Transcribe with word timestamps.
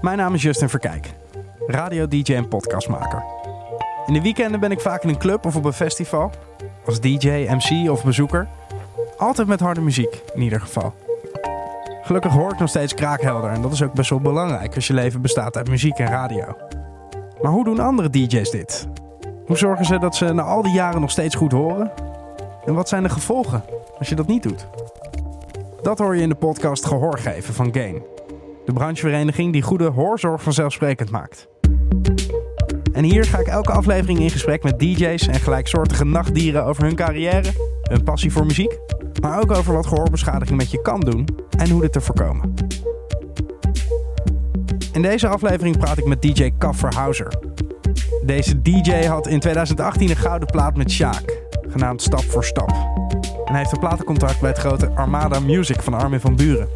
Mijn 0.00 0.18
naam 0.18 0.34
is 0.34 0.42
Justin 0.42 0.68
Verkijk, 0.68 1.10
radio-dj 1.66 2.34
en 2.34 2.48
podcastmaker. 2.48 3.24
In 4.06 4.12
de 4.12 4.22
weekenden 4.22 4.60
ben 4.60 4.70
ik 4.70 4.80
vaak 4.80 5.02
in 5.02 5.08
een 5.08 5.18
club 5.18 5.46
of 5.46 5.56
op 5.56 5.64
een 5.64 5.72
festival, 5.72 6.30
als 6.84 7.00
DJ, 7.00 7.28
MC 7.28 7.90
of 7.90 8.04
bezoeker. 8.04 8.48
Altijd 9.16 9.48
met 9.48 9.60
harde 9.60 9.80
muziek, 9.80 10.22
in 10.34 10.42
ieder 10.42 10.60
geval. 10.60 10.94
Gelukkig 12.02 12.32
hoor 12.32 12.52
ik 12.52 12.58
nog 12.58 12.68
steeds 12.68 12.94
kraakhelder 12.94 13.50
en 13.50 13.62
dat 13.62 13.72
is 13.72 13.82
ook 13.82 13.92
best 13.92 14.10
wel 14.10 14.20
belangrijk 14.20 14.74
als 14.74 14.86
je 14.86 14.94
leven 14.94 15.22
bestaat 15.22 15.56
uit 15.56 15.68
muziek 15.68 15.98
en 15.98 16.06
radio. 16.06 16.56
Maar 17.42 17.52
hoe 17.52 17.64
doen 17.64 17.78
andere 17.78 18.10
DJ's 18.10 18.50
dit? 18.50 18.88
Hoe 19.46 19.56
zorgen 19.56 19.84
ze 19.84 19.98
dat 19.98 20.16
ze 20.16 20.32
na 20.32 20.42
al 20.42 20.62
die 20.62 20.72
jaren 20.72 21.00
nog 21.00 21.10
steeds 21.10 21.34
goed 21.34 21.52
horen? 21.52 21.92
En 22.64 22.74
wat 22.74 22.88
zijn 22.88 23.02
de 23.02 23.08
gevolgen 23.08 23.64
als 23.98 24.08
je 24.08 24.14
dat 24.14 24.26
niet 24.26 24.42
doet? 24.42 24.66
Dat 25.82 25.98
hoor 25.98 26.16
je 26.16 26.22
in 26.22 26.28
de 26.28 26.34
podcast 26.34 26.86
Gehoor 26.86 27.18
geven 27.18 27.54
van 27.54 27.74
Gain. 27.74 28.02
De 28.66 28.72
branchevereniging 28.72 29.52
die 29.52 29.62
goede 29.62 29.88
hoorzorg 29.88 30.42
vanzelfsprekend 30.42 31.10
maakt. 31.10 31.48
En 32.92 33.04
hier 33.04 33.24
ga 33.24 33.38
ik 33.38 33.46
elke 33.46 33.72
aflevering 33.72 34.18
in 34.18 34.30
gesprek 34.30 34.62
met 34.62 34.78
DJ's 34.78 35.26
en 35.26 35.40
gelijksoortige 35.40 36.04
nachtdieren 36.04 36.64
over 36.64 36.82
hun 36.82 36.94
carrière, 36.94 37.52
hun 37.82 38.02
passie 38.02 38.32
voor 38.32 38.46
muziek, 38.46 38.78
maar 39.20 39.40
ook 39.40 39.50
over 39.50 39.74
wat 39.74 39.86
gehoorbeschadiging 39.86 40.58
met 40.58 40.70
je 40.70 40.82
kan 40.82 41.00
doen 41.00 41.28
en 41.58 41.70
hoe 41.70 41.80
dit 41.80 41.92
te 41.92 42.00
voorkomen. 42.00 42.54
In 44.92 45.02
deze 45.02 45.28
aflevering 45.28 45.78
praat 45.78 45.98
ik 45.98 46.06
met 46.06 46.22
DJ 46.22 46.50
Kaf 46.58 46.76
Verhouser. 46.76 47.32
Deze 48.24 48.62
DJ 48.62 49.04
had 49.04 49.26
in 49.26 49.40
2018 49.40 50.10
een 50.10 50.16
gouden 50.16 50.48
plaat 50.48 50.76
met 50.76 50.90
Sjaak, 50.90 51.42
genaamd 51.68 52.02
Stap 52.02 52.24
voor 52.24 52.44
Stap. 52.44 52.70
En 53.44 53.52
hij 53.52 53.58
heeft 53.58 53.72
een 53.72 53.78
platencontract 53.78 54.40
bij 54.40 54.50
het 54.50 54.58
grote 54.58 54.90
Armada 54.90 55.40
Music 55.40 55.82
van 55.82 55.94
Armin 55.94 56.20
van 56.20 56.36
Buren. 56.36 56.68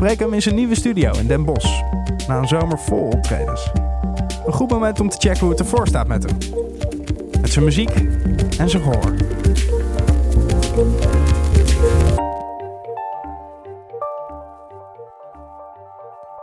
Spreken 0.00 0.24
hem 0.24 0.34
in 0.34 0.42
zijn 0.42 0.54
nieuwe 0.54 0.74
studio 0.74 1.12
in 1.12 1.26
Den 1.26 1.44
Bosch, 1.44 1.82
na 2.28 2.38
een 2.38 2.48
zomer 2.48 2.78
vol 2.78 3.08
optredens. 3.08 3.70
Een 4.46 4.52
goed 4.52 4.70
moment 4.70 5.00
om 5.00 5.08
te 5.08 5.16
checken 5.18 5.40
hoe 5.40 5.50
het 5.50 5.58
ervoor 5.60 5.86
staat 5.86 6.06
met 6.06 6.24
hem. 6.30 6.38
Met 7.40 7.50
zijn 7.50 7.64
muziek 7.64 7.90
en 8.58 8.70
zijn 8.70 8.82
gehoor. 8.82 9.14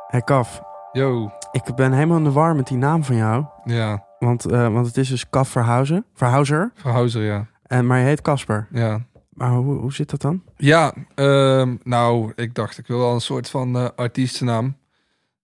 Hey 0.08 0.22
Kaf, 0.22 0.62
Yo, 0.92 1.30
ik 1.52 1.76
ben 1.76 1.94
helemaal 1.94 2.18
in 2.18 2.24
de 2.24 2.32
war 2.32 2.56
met 2.56 2.68
die 2.68 2.78
naam 2.78 3.04
van 3.04 3.16
jou. 3.16 3.46
ja, 3.64 4.06
Want, 4.20 4.46
eh, 4.46 4.74
want 4.74 4.88
het 4.88 4.98
is 4.98 5.10
dus 5.10 5.30
Kaf 5.30 5.50
Verhouzen, 5.50 6.06
Verhouser. 6.14 7.24
Ja. 7.24 7.46
En, 7.66 7.86
maar 7.86 8.00
je 8.00 8.06
heet 8.06 8.22
Casper. 8.22 8.68
Ja, 8.72 9.00
Maar 9.38 9.52
hoe, 9.52 9.76
hoe 9.76 9.94
zit 9.94 10.10
dat 10.10 10.22
dan? 10.22 10.44
ja 10.56 10.94
ehm, 11.16 11.76
nou, 11.84 12.32
ik 12.36 12.56
dacht, 12.56 12.78
ik 12.78 12.88
wil 12.88 12.98
wel 13.00 13.14
een 13.14 13.22
soort 13.22 13.50
van 13.50 13.76
eh, 13.76 13.88
artiestennaam 13.96 14.78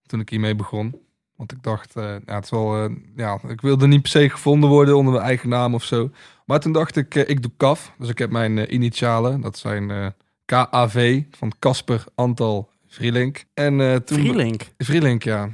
toen 0.05 0.19
ik 0.19 0.30
hiermee 0.30 0.55
begon. 0.55 1.02
Want 1.36 1.52
ik 1.52 1.63
dacht, 1.63 1.95
eh, 1.95 2.03
ja, 2.25 2.36
het 2.36 2.44
is 2.44 2.49
wel, 2.49 2.83
eh, 2.83 2.95
ja, 3.16 3.39
ik 3.47 3.61
wilde 3.61 3.88
niet 3.88 4.02
per 4.02 4.11
se 4.11 4.30
gevonden 4.30 4.69
worden 4.69 4.97
onder 4.97 5.14
mijn 5.14 5.25
eigen 5.25 5.49
naam 5.49 5.73
of 5.73 5.83
zo. 5.83 6.09
Maar 6.45 6.59
toen 6.59 6.71
dacht 6.71 6.95
ik, 6.95 7.16
ik 7.16 7.41
doe 7.41 7.52
KAF. 7.58 7.91
Dus 7.97 8.09
ik 8.09 8.17
heb 8.17 8.31
mijn 8.31 8.73
initialen, 8.73 9.41
dat 9.41 9.58
zijn 9.58 10.14
KAV 10.45 11.21
van 11.31 11.53
Casper 11.59 12.03
Antal 12.16 12.69
Vrielink. 12.88 13.44
En 13.53 14.03
toen... 14.05 14.17
Vrielink. 14.19 14.61
Vrielink, 14.77 15.23
ja. 15.23 15.49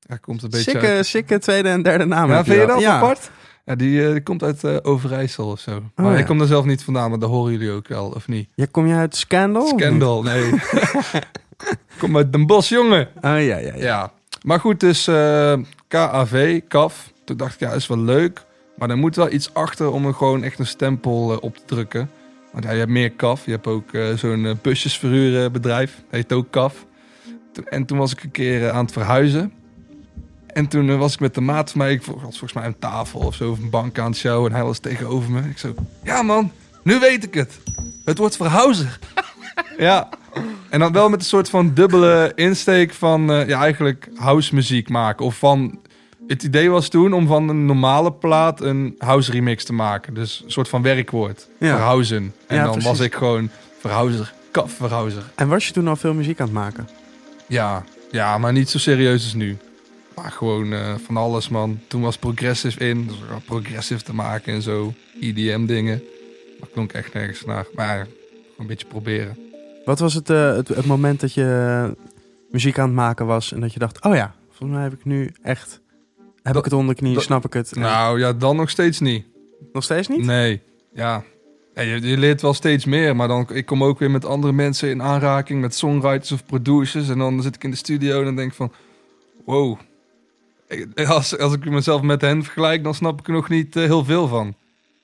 Ja, 0.00 0.16
komt 0.16 0.42
een 0.42 0.50
beetje 0.50 0.70
Sikke, 0.70 0.86
uit... 0.86 1.06
sikke 1.06 1.38
tweede 1.38 1.68
en 1.68 1.82
derde 1.82 2.04
naam. 2.04 2.30
Ja, 2.30 2.44
vind 2.44 2.60
je 2.60 2.66
dat 2.66 2.80
ja. 2.80 2.96
apart? 2.96 3.30
Ja, 3.64 3.74
die, 3.74 4.06
eh, 4.06 4.12
die 4.12 4.22
komt 4.22 4.42
uit 4.42 4.64
eh, 4.64 4.76
Overijssel 4.82 5.46
of 5.46 5.60
zo. 5.60 5.82
maar 5.94 6.12
ja. 6.12 6.18
ik 6.18 6.26
kom 6.26 6.40
er 6.40 6.46
zelf 6.46 6.64
niet 6.64 6.84
vandaan, 6.84 7.10
maar 7.10 7.18
dat 7.18 7.30
horen 7.30 7.52
jullie 7.52 7.70
ook 7.70 7.88
wel, 7.88 8.06
of 8.06 8.28
niet? 8.28 8.48
Ja, 8.54 8.66
kom 8.70 8.86
je 8.86 8.94
uit 8.94 9.16
Scandal? 9.16 9.66
Scandal, 9.66 10.22
nee. 10.22 10.50
kom 12.00 12.16
uit 12.16 12.32
Den 12.32 12.46
Bosch, 12.46 12.68
jongen. 12.68 13.08
Oh 13.16 13.22
ja, 13.22 13.38
ja, 13.38 13.58
ja. 13.58 13.74
Ja. 13.76 14.12
Maar 14.42 14.60
goed, 14.60 14.80
dus 14.80 15.06
eh, 15.06 15.54
KAV, 15.88 16.60
KAF. 16.68 17.12
Toen 17.24 17.36
dacht 17.36 17.54
ik, 17.54 17.60
ja, 17.60 17.72
is 17.72 17.86
wel 17.86 17.98
leuk. 17.98 18.44
Maar 18.76 18.90
er 18.90 18.96
moet 18.98 19.16
wel 19.16 19.32
iets 19.32 19.54
achter 19.54 19.92
om 19.92 20.06
er 20.06 20.14
gewoon 20.14 20.42
echt 20.42 20.58
een 20.58 20.66
stempel 20.66 21.38
op 21.40 21.56
te 21.56 21.62
drukken. 21.64 22.10
Want 22.52 22.64
ja, 22.64 22.70
je 22.70 22.78
hebt 22.78 22.90
meer 22.90 23.10
KAF. 23.10 23.44
Je 23.44 23.50
hebt 23.50 23.66
ook 23.66 23.90
zo'n 24.14 24.44
uh, 24.44 24.52
busjesverhuurbedrijf. 24.62 25.94
Dat 25.94 26.04
heet 26.10 26.32
ook 26.32 26.50
KAF. 26.50 26.86
En 27.64 27.84
toen 27.84 27.98
was 27.98 28.12
ik 28.12 28.22
een 28.22 28.30
keer 28.30 28.70
aan 28.70 28.84
het 28.84 28.92
verhuizen. 28.92 29.52
En 30.54 30.68
toen 30.68 30.90
eh, 30.90 30.98
was 30.98 31.12
ik 31.14 31.20
met 31.20 31.34
de 31.34 31.40
maat 31.40 31.70
van 31.70 31.80
mij, 31.80 31.92
ik 31.92 32.02
was 32.02 32.20
volgens 32.20 32.52
mij 32.52 32.64
aan 32.64 32.78
tafel 32.78 33.20
of 33.20 33.34
zo, 33.34 33.50
of 33.50 33.58
een 33.58 33.70
bank 33.70 33.98
aan 33.98 34.06
het 34.10 34.16
show. 34.16 34.46
En 34.46 34.52
hij 34.52 34.64
was 34.64 34.78
tegenover 34.78 35.30
me. 35.30 35.40
Ik 35.40 35.58
zo, 35.58 35.74
ja 36.04 36.22
man, 36.22 36.52
nu 36.82 36.98
weet 36.98 37.24
ik 37.24 37.34
het. 37.34 37.58
Het 38.04 38.18
wordt 38.18 38.36
verhuizer. 38.36 38.98
ja. 39.78 40.08
En 40.68 40.80
dan 40.80 40.92
wel 40.92 41.08
met 41.08 41.20
een 41.20 41.26
soort 41.26 41.50
van 41.50 41.74
dubbele 41.74 42.32
insteek 42.34 42.92
van, 42.92 43.32
eh, 43.32 43.48
ja, 43.48 43.60
eigenlijk 43.60 44.08
house 44.14 44.54
muziek 44.54 44.88
maken. 44.88 45.24
Of 45.24 45.38
van, 45.38 45.78
het 46.26 46.42
idee 46.42 46.70
was 46.70 46.88
toen 46.88 47.12
om 47.12 47.26
van 47.26 47.48
een 47.48 47.66
normale 47.66 48.12
plaat 48.12 48.60
een 48.60 48.94
house 48.98 49.30
remix 49.30 49.64
te 49.64 49.72
maken. 49.72 50.14
Dus 50.14 50.42
een 50.44 50.50
soort 50.50 50.68
van 50.68 50.82
werkwoord. 50.82 51.48
Ja. 51.58 51.90
En 51.98 52.32
Ja, 52.48 52.62
dan 52.62 52.70
precies. 52.70 52.84
was 52.84 53.00
ik 53.00 53.14
gewoon 53.14 53.50
verhuizer, 53.80 54.32
kaf. 54.50 54.80
En 55.34 55.48
was 55.48 55.66
je 55.66 55.72
toen 55.72 55.88
al 55.88 55.96
veel 55.96 56.14
muziek 56.14 56.40
aan 56.40 56.46
het 56.46 56.54
maken? 56.54 56.88
Ja, 57.46 57.84
ja, 58.10 58.38
maar 58.38 58.52
niet 58.52 58.70
zo 58.70 58.78
serieus 58.78 59.22
als 59.22 59.34
nu. 59.34 59.56
Maar 60.16 60.30
gewoon 60.32 60.72
eh, 60.72 60.94
van 61.04 61.16
alles, 61.16 61.48
man. 61.48 61.78
Toen 61.88 62.02
was 62.02 62.16
progressive 62.18 62.78
in, 62.88 63.06
dus 63.06 63.16
progressive 63.44 64.02
te 64.02 64.14
maken 64.14 64.52
en 64.52 64.62
zo. 64.62 64.92
EDM 65.20 65.66
dingen. 65.66 66.02
Maar 66.60 66.68
klonk 66.72 66.92
echt 66.92 67.12
nergens 67.14 67.44
naar. 67.44 67.66
Maar 67.74 67.96
ja, 67.98 68.06
een 68.58 68.66
beetje 68.66 68.86
proberen. 68.86 69.38
Wat 69.84 69.98
was 69.98 70.14
het, 70.14 70.30
eh, 70.30 70.56
het, 70.56 70.68
het 70.68 70.86
moment 70.86 71.20
dat 71.20 71.32
je 71.34 71.44
eh, 71.96 72.04
muziek 72.50 72.78
aan 72.78 72.86
het 72.86 72.94
maken 72.94 73.26
was 73.26 73.52
en 73.52 73.60
dat 73.60 73.72
je 73.72 73.78
dacht, 73.78 74.04
oh 74.04 74.14
ja, 74.14 74.34
volgens 74.48 74.70
mij 74.70 74.82
heb 74.82 74.92
ik 74.92 75.04
nu 75.04 75.30
echt, 75.42 75.80
heb 76.16 76.26
Dat- 76.42 76.56
ik 76.56 76.64
het 76.64 76.72
onder 76.72 76.94
de 76.94 77.00
knie, 77.00 77.14
dat- 77.14 77.22
snap 77.22 77.44
ik 77.44 77.52
het. 77.52 77.74
Nou 77.74 78.18
ja, 78.18 78.32
dan 78.32 78.56
nog 78.56 78.70
steeds 78.70 79.00
niet. 79.00 79.24
nog 79.72 79.82
steeds 79.82 80.08
niet? 80.08 80.24
Nee, 80.24 80.60
ja. 80.92 81.24
Ja, 81.74 81.82
je, 81.82 82.00
je 82.00 82.16
leert 82.18 82.42
wel 82.42 82.54
steeds 82.54 82.84
meer, 82.84 83.16
maar 83.16 83.28
dan, 83.28 83.46
ik 83.52 83.66
kom 83.66 83.84
ook 83.84 83.98
weer 83.98 84.10
met 84.10 84.24
andere 84.24 84.52
mensen 84.52 84.88
in 84.90 85.02
aanraking, 85.02 85.60
met 85.60 85.74
songwriters 85.74 86.32
of 86.32 86.46
producers. 86.46 87.08
En 87.08 87.18
dan 87.18 87.42
zit 87.42 87.54
ik 87.54 87.64
in 87.64 87.70
de 87.70 87.76
studio 87.76 88.18
en 88.18 88.24
dan 88.24 88.36
denk 88.36 88.50
ik 88.50 88.56
van, 88.56 88.72
wow. 89.44 89.78
Ik- 90.74 91.06
Als, 91.08 91.38
als 91.38 91.52
ik 91.54 91.64
mezelf 91.70 92.02
met 92.02 92.20
hen 92.20 92.42
vergelijk, 92.42 92.84
dan 92.84 92.94
snap 92.94 93.20
ik 93.20 93.26
er 93.26 93.32
nog 93.32 93.48
niet 93.48 93.76
eh, 93.76 93.82
heel 93.82 94.04
veel 94.04 94.28
van. 94.28 94.54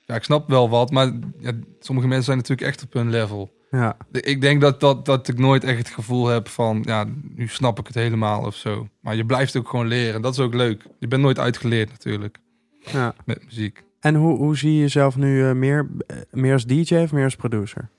Ja, 0.05 0.15
ik 0.15 0.23
snap 0.23 0.49
wel 0.49 0.69
wat, 0.69 0.91
maar 0.91 1.11
ja, 1.39 1.51
sommige 1.79 2.07
mensen 2.07 2.25
zijn 2.25 2.37
natuurlijk 2.37 2.67
echt 2.67 2.83
op 2.83 2.93
hun 2.93 3.09
level. 3.09 3.51
Ja. 3.71 3.97
Ik 4.11 4.41
denk 4.41 4.61
dat, 4.61 4.79
dat, 4.79 5.05
dat 5.05 5.27
ik 5.27 5.37
nooit 5.37 5.63
echt 5.63 5.77
het 5.77 5.87
gevoel 5.89 6.27
heb 6.27 6.47
van, 6.49 6.81
ja, 6.85 7.05
nu 7.35 7.47
snap 7.47 7.79
ik 7.79 7.87
het 7.87 7.95
helemaal 7.95 8.45
of 8.45 8.55
zo. 8.55 8.87
Maar 8.99 9.15
je 9.15 9.25
blijft 9.25 9.55
ook 9.57 9.69
gewoon 9.69 9.87
leren, 9.87 10.21
dat 10.21 10.33
is 10.33 10.39
ook 10.39 10.53
leuk. 10.53 10.83
Je 10.99 11.07
bent 11.07 11.21
nooit 11.21 11.39
uitgeleerd 11.39 11.89
natuurlijk, 11.89 12.37
ja. 12.79 13.15
met 13.25 13.43
muziek. 13.45 13.83
En 13.99 14.15
hoe, 14.15 14.37
hoe 14.37 14.57
zie 14.57 14.73
je 14.73 14.79
jezelf 14.79 15.15
nu 15.15 15.45
eh, 15.47 15.51
meer, 15.53 15.89
eh, 16.07 16.17
meer 16.31 16.53
als 16.53 16.65
DJ 16.65 16.95
of 16.95 17.11
meer 17.11 17.23
als 17.23 17.35
producer? 17.35 17.89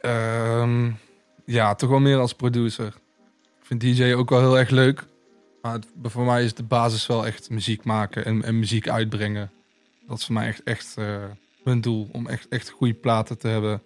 Ehm, 0.00 0.90
ja, 1.44 1.74
toch 1.74 1.90
wel 1.90 2.00
meer 2.00 2.18
als 2.18 2.34
producer. 2.34 2.86
Ik 3.60 3.66
vind 3.66 3.80
DJ 3.80 4.12
ook 4.12 4.30
wel 4.30 4.40
heel 4.40 4.58
erg 4.58 4.70
leuk. 4.70 5.04
Maar 5.62 5.72
het- 5.72 5.86
voor 6.02 6.24
mij 6.24 6.44
is 6.44 6.54
de 6.54 6.62
basis 6.62 7.06
wel 7.06 7.26
echt 7.26 7.50
muziek 7.50 7.84
maken 7.84 8.24
en, 8.24 8.42
en 8.44 8.58
muziek 8.58 8.88
uitbrengen. 8.88 9.50
Dat 10.08 10.18
is 10.18 10.24
voor 10.24 10.34
mij 10.34 10.46
echt, 10.46 10.62
echt 10.62 10.94
eh, 10.98 11.16
mijn 11.64 11.80
doel. 11.80 12.08
Om 12.12 12.26
echt, 12.26 12.48
echt 12.48 12.68
goede 12.70 12.94
platen 12.94 13.38
te 13.38 13.48
hebben 13.48 13.82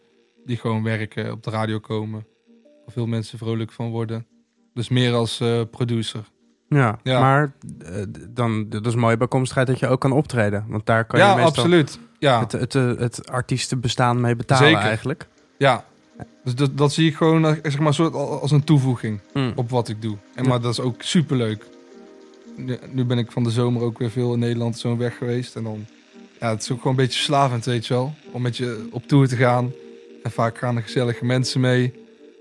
die 0.46 0.56
gewoon 0.56 0.82
werken, 0.82 1.32
op 1.32 1.42
de 1.42 1.50
radio 1.50 1.78
komen. 1.78 2.26
Waar 2.62 2.92
veel 2.94 3.06
mensen 3.06 3.38
vrolijk 3.38 3.72
van 3.72 3.90
worden. 3.90 4.26
Dus 4.74 4.88
meer 4.88 5.12
als 5.14 5.40
eh, 5.40 5.60
producer. 5.70 6.24
Ja, 6.68 6.98
Ja. 7.02 7.20
maar 7.20 7.52
eh, 7.84 8.02
dan, 8.30 8.68
dat 8.68 8.86
is 8.86 8.94
mooie 8.94 9.16
bijkomstigheid 9.16 9.66
dat 9.66 9.78
je 9.78 9.86
ook 9.88 10.00
kan 10.00 10.12
optreden. 10.12 10.64
Want 10.68 10.86
daar 10.86 11.04
kan 11.04 11.18
je 11.20 11.26
meestal 11.26 11.44
absoluut. 11.46 11.98
Ja, 12.18 12.40
het, 12.40 12.52
het, 12.52 12.74
eh, 12.74 12.92
het 12.96 13.30
artiestenbestaan 13.30 14.20
mee 14.20 14.36
betalen 14.36 14.68
Zeker. 14.68 14.82
eigenlijk. 14.82 15.28
ja. 15.58 15.84
Dus 16.44 16.54
dat, 16.54 16.78
dat 16.78 16.92
zie 16.92 17.08
ik 17.08 17.16
gewoon 17.16 17.46
eh, 17.46 17.52
zeg 17.62 17.78
maar, 17.78 17.94
soort 17.94 18.14
als 18.14 18.50
een 18.50 18.64
toevoeging. 18.64 19.20
Mm. 19.34 19.52
op 19.56 19.70
wat 19.70 19.88
ik 19.88 20.02
doe. 20.02 20.16
En 20.34 20.42
Ja. 20.42 20.48
maar 20.48 20.60
dat 20.60 20.72
is 20.72 20.80
ook 20.80 21.02
super 21.02 21.36
leuk. 21.36 21.64
Nu, 22.56 22.76
nu 22.92 23.04
ben 23.04 23.18
ik 23.18 23.32
van 23.32 23.42
de 23.44 23.50
zomer 23.50 23.82
ook 23.82 23.98
weer 23.98 24.10
veel 24.10 24.32
in 24.32 24.38
Nederland 24.38 24.78
zo 24.78 24.96
weg 24.96 25.16
geweest. 25.16 25.56
En 25.56 25.62
dan, 25.62 25.86
ja, 26.40 26.50
het 26.50 26.62
is 26.62 26.70
ook 26.70 26.78
gewoon 26.78 26.92
een 26.92 27.02
beetje 27.02 27.16
verslavend, 27.18 27.64
weet 27.64 27.86
je 27.86 27.94
wel. 27.94 28.14
Om 28.30 28.42
met 28.42 28.56
je 28.56 28.88
op 28.90 29.06
tour 29.06 29.28
te 29.28 29.36
gaan. 29.36 29.72
En 30.22 30.30
vaak 30.30 30.58
gaan 30.58 30.76
er 30.76 30.82
gezellige 30.82 31.24
mensen 31.24 31.60
mee. 31.60 31.92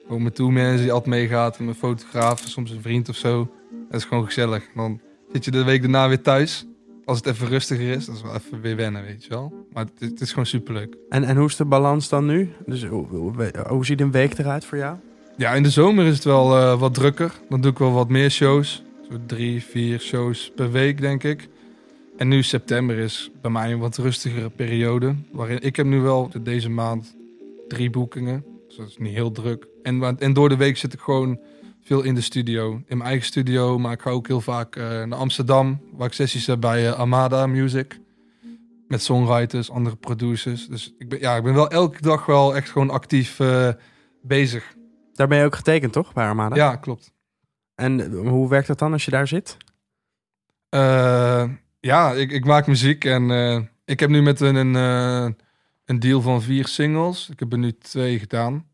Gewoon 0.05 0.21
mijn 0.21 0.33
tourmanager 0.33 0.77
die 0.77 0.91
altijd 0.91 1.15
meegaat. 1.15 1.57
En 1.57 1.63
mijn 1.65 1.77
fotograaf, 1.77 2.43
soms 2.47 2.71
een 2.71 2.81
vriend 2.81 3.09
of 3.09 3.15
zo. 3.15 3.51
Dat 3.89 3.99
is 3.99 4.07
gewoon 4.07 4.25
gezellig. 4.25 4.63
En 4.63 4.71
dan 4.75 4.99
zit 5.31 5.45
je 5.45 5.51
de 5.51 5.63
week 5.63 5.81
daarna 5.81 6.07
weer 6.07 6.21
thuis. 6.21 6.65
Als 7.05 7.17
het 7.17 7.27
even 7.27 7.47
rustiger 7.47 7.89
is, 7.89 8.05
dat 8.05 8.15
is 8.15 8.21
wel 8.21 8.35
even 8.35 8.61
weer 8.61 8.75
wennen, 8.75 9.03
weet 9.03 9.23
je 9.23 9.29
wel. 9.29 9.65
Maar 9.73 9.85
het, 9.85 10.09
het 10.09 10.21
is 10.21 10.29
gewoon 10.29 10.45
super 10.45 10.73
leuk. 10.73 10.95
En, 11.09 11.23
en 11.23 11.37
hoe 11.37 11.47
is 11.47 11.55
de 11.55 11.65
balans 11.65 12.09
dan 12.09 12.25
nu? 12.25 12.49
Dus 12.65 12.85
hoe, 12.85 13.07
hoe, 13.07 13.51
hoe 13.67 13.85
ziet 13.85 14.01
een 14.01 14.11
week 14.11 14.37
eruit 14.37 14.65
voor 14.65 14.77
jou? 14.77 14.97
Ja, 15.37 15.53
in 15.53 15.63
de 15.63 15.69
zomer 15.69 16.05
is 16.05 16.15
het 16.15 16.23
wel 16.23 16.57
eh, 16.57 16.79
wat 16.79 16.93
drukker. 16.93 17.33
Dan 17.49 17.61
doe 17.61 17.71
ik 17.71 17.77
wel 17.77 17.91
wat 17.91 18.09
meer 18.09 18.31
shows. 18.31 18.83
Zo 19.09 19.17
drie, 19.25 19.63
vier 19.63 19.99
shows 19.99 20.51
per 20.55 20.71
week, 20.71 21.01
denk 21.01 21.23
ik. 21.23 21.47
En 22.17 22.27
nu 22.27 22.43
september 22.43 22.97
is 22.97 23.31
bij 23.41 23.51
mij 23.51 23.71
een 23.71 23.79
wat 23.79 23.97
rustigere 23.97 24.49
periode. 24.49 25.15
Waarin 25.31 25.61
ik 25.61 25.75
heb 25.75 25.85
nu 25.85 25.99
wel 25.99 26.31
deze 26.41 26.69
maand 26.69 27.15
drie 27.67 27.89
boekingen. 27.89 28.45
Dus 28.67 28.77
dat 28.77 28.87
is 28.87 28.97
niet 28.97 29.13
heel 29.13 29.31
druk. 29.31 29.67
En, 29.83 30.19
en 30.19 30.33
door 30.33 30.49
de 30.49 30.57
week 30.57 30.77
zit 30.77 30.93
ik 30.93 30.99
gewoon 30.99 31.39
veel 31.83 32.01
in 32.01 32.15
de 32.15 32.21
studio. 32.21 32.73
In 32.73 32.97
mijn 32.97 33.09
eigen 33.09 33.25
studio, 33.25 33.79
maar 33.79 33.91
ik 33.91 34.01
ga 34.01 34.09
ook 34.09 34.27
heel 34.27 34.41
vaak 34.41 34.75
eh, 34.75 34.83
naar 34.83 35.19
Amsterdam, 35.19 35.81
waar 35.91 36.07
ik 36.07 36.13
sessies 36.13 36.47
heb 36.47 36.59
bij 36.59 36.87
eh, 36.87 36.99
Amada 36.99 37.47
Music. 37.47 37.99
Met 38.87 39.03
songwriters, 39.03 39.71
andere 39.71 39.95
producers. 39.95 40.67
Dus 40.67 40.93
ik 40.97 41.09
ben, 41.09 41.19
ja, 41.19 41.35
ik 41.35 41.43
ben 41.43 41.53
wel 41.53 41.69
elke 41.69 42.01
dag 42.01 42.25
wel 42.25 42.55
echt 42.55 42.69
gewoon 42.69 42.89
actief 42.89 43.39
eh, 43.39 43.69
bezig. 44.21 44.75
Daar 45.13 45.27
ben 45.27 45.37
je 45.37 45.45
ook 45.45 45.55
getekend, 45.55 45.93
toch? 45.93 46.13
Bij 46.13 46.25
Armada? 46.25 46.55
Ja, 46.55 46.75
klopt. 46.75 47.11
En 47.75 48.11
hoe 48.13 48.49
werkt 48.49 48.67
dat 48.67 48.79
dan 48.79 48.91
als 48.93 49.05
je 49.05 49.11
daar 49.11 49.27
zit? 49.27 49.57
Ja, 51.79 52.11
ik, 52.11 52.31
ik 52.31 52.45
maak 52.45 52.67
muziek 52.67 53.05
en 53.05 53.29
ik 53.85 53.99
heb 53.99 54.09
nu 54.09 54.21
met 54.21 54.39
een, 54.39 54.55
een, 54.55 55.37
een 55.85 55.99
deal 55.99 56.21
van 56.21 56.41
vier 56.41 56.67
singles. 56.67 57.29
Ik 57.29 57.39
heb 57.39 57.51
er 57.51 57.57
nu 57.57 57.77
twee 57.77 58.19
gedaan. 58.19 58.65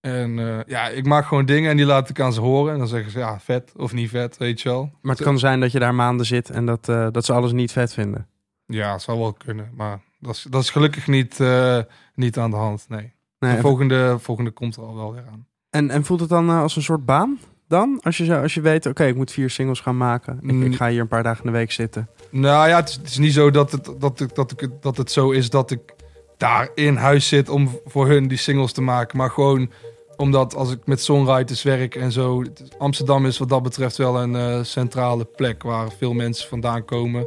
En 0.00 0.38
eh, 0.38 0.58
ja, 0.66 0.88
ik 0.88 1.06
maak 1.06 1.24
gewoon 1.26 1.44
dingen 1.46 1.70
en 1.70 1.76
die 1.76 1.86
laat 1.86 2.08
ik 2.08 2.20
aan 2.20 2.32
ze 2.32 2.40
horen. 2.40 2.72
En 2.72 2.78
dan 2.78 2.88
zeggen 2.88 3.10
ze, 3.10 3.18
ja, 3.18 3.40
vet 3.40 3.72
of 3.76 3.92
niet 3.92 4.10
vet, 4.10 4.36
weet 4.36 4.60
je 4.60 4.68
wel. 4.68 4.90
Maar 5.02 5.14
het 5.14 5.24
kan 5.24 5.38
zijn 5.38 5.60
dat 5.60 5.72
je 5.72 5.78
daar 5.78 5.94
maanden 5.94 6.26
zit 6.26 6.50
en 6.50 6.66
dat, 6.66 6.88
eh, 6.88 7.06
dat 7.10 7.24
ze 7.24 7.32
alles 7.32 7.52
niet 7.52 7.72
vet 7.72 7.92
vinden. 7.92 8.26
Ja, 8.66 8.92
het 8.92 9.02
zou 9.02 9.18
wel 9.18 9.32
kunnen. 9.32 9.70
Maar 9.74 10.00
dat 10.18 10.34
is, 10.34 10.46
dat 10.50 10.62
is 10.62 10.70
gelukkig 10.70 11.06
niet, 11.06 11.40
eh, 11.40 11.78
niet 12.14 12.38
aan 12.38 12.50
de 12.50 12.56
hand, 12.56 12.84
nee. 12.88 13.12
Nee, 13.38 13.54
de 13.54 13.60
volgende, 13.60 14.16
volgende 14.18 14.50
komt 14.50 14.76
er 14.76 14.82
al 14.82 14.94
wel 14.96 15.12
weer 15.12 15.24
aan. 15.30 15.46
en, 15.70 15.90
en 15.90 16.04
voelt 16.04 16.20
het 16.20 16.28
dan 16.28 16.50
als 16.50 16.76
een 16.76 16.82
soort 16.82 17.04
baan 17.04 17.38
dan? 17.68 17.98
Als 18.02 18.16
je, 18.16 18.36
als 18.38 18.54
je 18.54 18.60
weet, 18.60 18.86
oké, 18.86 19.04
ik 19.04 19.16
moet 19.16 19.30
vier 19.32 19.50
singles 19.50 19.80
gaan 19.80 19.96
maken. 19.96 20.38
Ik, 20.42 20.50
Mm. 20.52 20.62
ik 20.62 20.76
ga 20.76 20.88
hier 20.88 21.00
een 21.00 21.08
paar 21.08 21.22
dagen 21.22 21.44
in 21.44 21.52
de 21.52 21.56
week 21.58 21.72
zitten. 21.72 22.08
Nou 22.30 22.68
ja, 22.68 22.76
het 22.76 22.88
is, 22.88 22.94
het 22.94 23.06
is 23.06 23.18
niet 23.18 23.32
zo 23.32 23.50
dat 23.50 23.72
het, 23.72 23.90
dat, 23.98 24.20
ik, 24.20 24.34
dat, 24.34 24.50
ik, 24.62 24.70
dat 24.80 24.96
het 24.96 25.10
zo 25.10 25.30
is 25.30 25.50
dat 25.50 25.70
ik 25.70 25.94
daar 26.40 26.70
in 26.74 26.96
huis 26.96 27.28
zit 27.28 27.48
om 27.48 27.80
voor 27.84 28.08
hun 28.08 28.28
die 28.28 28.38
singles 28.38 28.72
te 28.72 28.82
maken. 28.82 29.18
Maar 29.18 29.30
gewoon 29.30 29.70
omdat 30.16 30.54
als 30.54 30.72
ik 30.72 30.78
met 30.84 31.00
songwriters 31.00 31.62
werk 31.62 31.94
en 31.94 32.12
zo. 32.12 32.42
Amsterdam 32.78 33.26
is 33.26 33.38
wat 33.38 33.48
dat 33.48 33.62
betreft 33.62 33.96
wel 33.96 34.22
een 34.22 34.34
eh, 34.36 34.62
centrale 34.62 35.24
plek 35.24 35.62
waar 35.62 35.92
veel 35.98 36.12
mensen 36.12 36.48
vandaan 36.48 36.84
komen. 36.84 37.26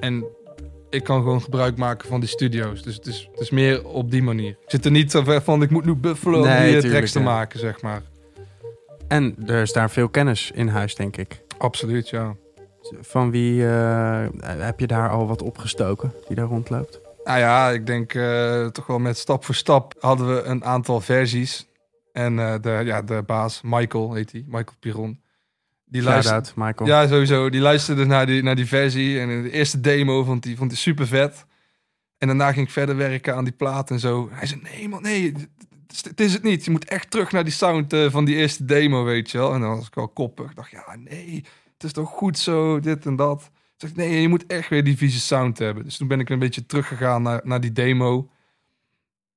En 0.00 0.24
ik 0.90 1.04
kan 1.04 1.22
gewoon 1.22 1.42
gebruik 1.42 1.76
maken 1.76 2.08
van 2.08 2.20
die 2.20 2.28
studio's. 2.28 2.82
Dus 2.82 2.94
het 2.94 3.06
is, 3.06 3.28
het 3.30 3.40
is 3.40 3.50
meer 3.50 3.86
op 3.86 4.10
die 4.10 4.22
manier. 4.22 4.50
Ik 4.50 4.70
zit 4.70 4.84
er 4.84 4.90
niet 4.90 5.10
zo 5.10 5.22
ver 5.22 5.42
van, 5.42 5.62
ik 5.62 5.70
moet 5.70 5.84
nu 5.84 5.94
Buffalo 5.94 6.38
om 6.38 6.44
die 6.44 6.56
tuurlijk, 6.56 6.86
tracks 6.86 7.12
te 7.12 7.18
ja. 7.18 7.24
maken, 7.24 7.58
zeg 7.58 7.82
maar. 7.82 8.02
En 9.08 9.36
er 9.46 9.62
is 9.62 9.72
daar 9.72 9.90
veel 9.90 10.08
kennis 10.08 10.50
in 10.54 10.68
huis, 10.68 10.94
denk 10.94 11.16
ik. 11.16 11.42
Absoluut, 11.58 12.08
ja. 12.08 12.36
Van 13.00 13.30
wie 13.30 13.66
eh, 13.66 14.26
heb 14.40 14.80
je 14.80 14.86
daar 14.86 15.10
al 15.10 15.26
wat 15.26 15.42
opgestoken 15.42 16.12
die 16.26 16.36
daar 16.36 16.46
rondloopt? 16.46 17.05
Nou 17.26 17.38
ja, 17.38 17.70
ik 17.70 17.86
denk 17.86 18.14
eh, 18.14 18.66
toch 18.66 18.86
wel 18.86 18.98
met 18.98 19.18
stap 19.18 19.44
voor 19.44 19.54
stap 19.54 19.94
hadden 20.00 20.34
we 20.34 20.42
een 20.42 20.64
aantal 20.64 21.00
versies. 21.00 21.66
En 22.12 22.38
eh, 22.38 22.54
de, 22.60 22.80
ja, 22.84 23.02
de 23.02 23.22
baas, 23.26 23.60
Michael 23.64 24.12
heet 24.14 24.32
hij, 24.32 24.42
Michael 24.46 24.76
Piron. 24.80 25.20
Die 25.84 26.02
luisterde, 26.02 26.48
Michael. 26.54 26.88
ja, 26.88 27.06
sowieso. 27.06 27.50
Die 27.50 27.60
luisterde 27.60 28.04
naar 28.04 28.26
die, 28.26 28.42
naar 28.42 28.54
die 28.56 28.66
versie. 28.66 29.20
En 29.20 29.28
in 29.30 29.42
de 29.42 29.50
eerste 29.50 29.80
demo 29.80 30.24
vond 30.24 30.44
hij 30.44 30.56
vond 30.56 30.70
hij 30.70 30.80
super 30.80 31.06
vet. 31.06 31.44
En 32.18 32.26
daarna 32.26 32.52
ging 32.52 32.66
ik 32.66 32.72
verder 32.72 32.96
werken 32.96 33.34
aan 33.34 33.44
die 33.44 33.52
plaat 33.52 33.90
en 33.90 33.98
zo. 33.98 34.28
Hij 34.32 34.46
zei, 34.46 34.60
nee 34.62 34.88
man, 34.88 35.02
nee, 35.02 35.32
het 35.32 35.48
is- 35.92 36.04
het 36.04 36.20
is 36.20 36.32
het 36.32 36.42
niet. 36.42 36.64
Je 36.64 36.70
moet 36.70 36.84
echt 36.84 37.10
terug 37.10 37.32
naar 37.32 37.44
die 37.44 37.52
sound 37.52 37.92
eh, 37.92 38.10
van 38.10 38.24
die 38.24 38.36
eerste 38.36 38.64
demo, 38.64 39.04
weet 39.04 39.30
je 39.30 39.38
wel. 39.38 39.52
En 39.54 39.60
dan 39.60 39.76
was 39.76 39.86
ik 39.86 39.94
wel 39.94 40.08
koppig. 40.08 40.50
Ik 40.50 40.56
dacht, 40.56 40.70
ja, 40.70 40.96
nee, 40.98 41.44
het 41.72 41.84
is 41.84 41.92
toch 41.92 42.10
goed 42.10 42.38
zo, 42.38 42.80
dit 42.80 43.06
en 43.06 43.16
dat. 43.16 43.50
Nee, 43.94 44.20
je 44.20 44.28
moet 44.28 44.46
echt 44.46 44.68
weer 44.68 44.84
die 44.84 44.96
vieze 44.96 45.20
sound 45.20 45.58
hebben. 45.58 45.84
Dus 45.84 45.96
toen 45.96 46.08
ben 46.08 46.20
ik 46.20 46.28
een 46.28 46.38
beetje 46.38 46.66
teruggegaan 46.66 47.22
naar, 47.22 47.40
naar 47.44 47.60
die 47.60 47.72
demo. 47.72 48.30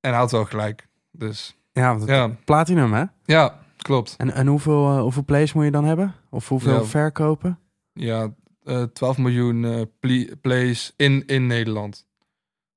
En 0.00 0.10
hij 0.10 0.18
had 0.18 0.30
wel 0.30 0.44
gelijk. 0.44 0.88
Dus 1.10 1.56
Ja, 1.72 1.88
want 1.88 2.00
het- 2.00 2.10
ja, 2.10 2.28
platinum, 2.44 2.92
hè? 2.92 3.04
ja 3.24 3.58
klopt. 3.76 4.14
En, 4.18 4.32
en 4.32 4.46
hoeveel, 4.46 4.88
eh, 4.96 5.00
hoeveel 5.00 5.24
plays 5.24 5.52
moet 5.52 5.64
je 5.64 5.70
dan 5.70 5.84
hebben? 5.84 6.14
Of 6.30 6.48
hoeveel 6.48 6.74
Ja. 6.74 6.84
verkopen? 6.84 7.58
Ja, 7.92 8.34
eh 8.64 8.82
12 8.82 9.18
miljoen 9.18 9.64
eh, 9.64 9.82
plays 10.40 10.92
in, 10.96 11.26
in 11.26 11.46
Nederland. 11.46 12.06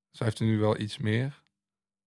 Dus 0.10 0.20
hij 0.20 0.28
heeft 0.28 0.40
er 0.40 0.46
nu 0.46 0.60
wel 0.60 0.80
iets 0.80 0.98
meer. 0.98 1.42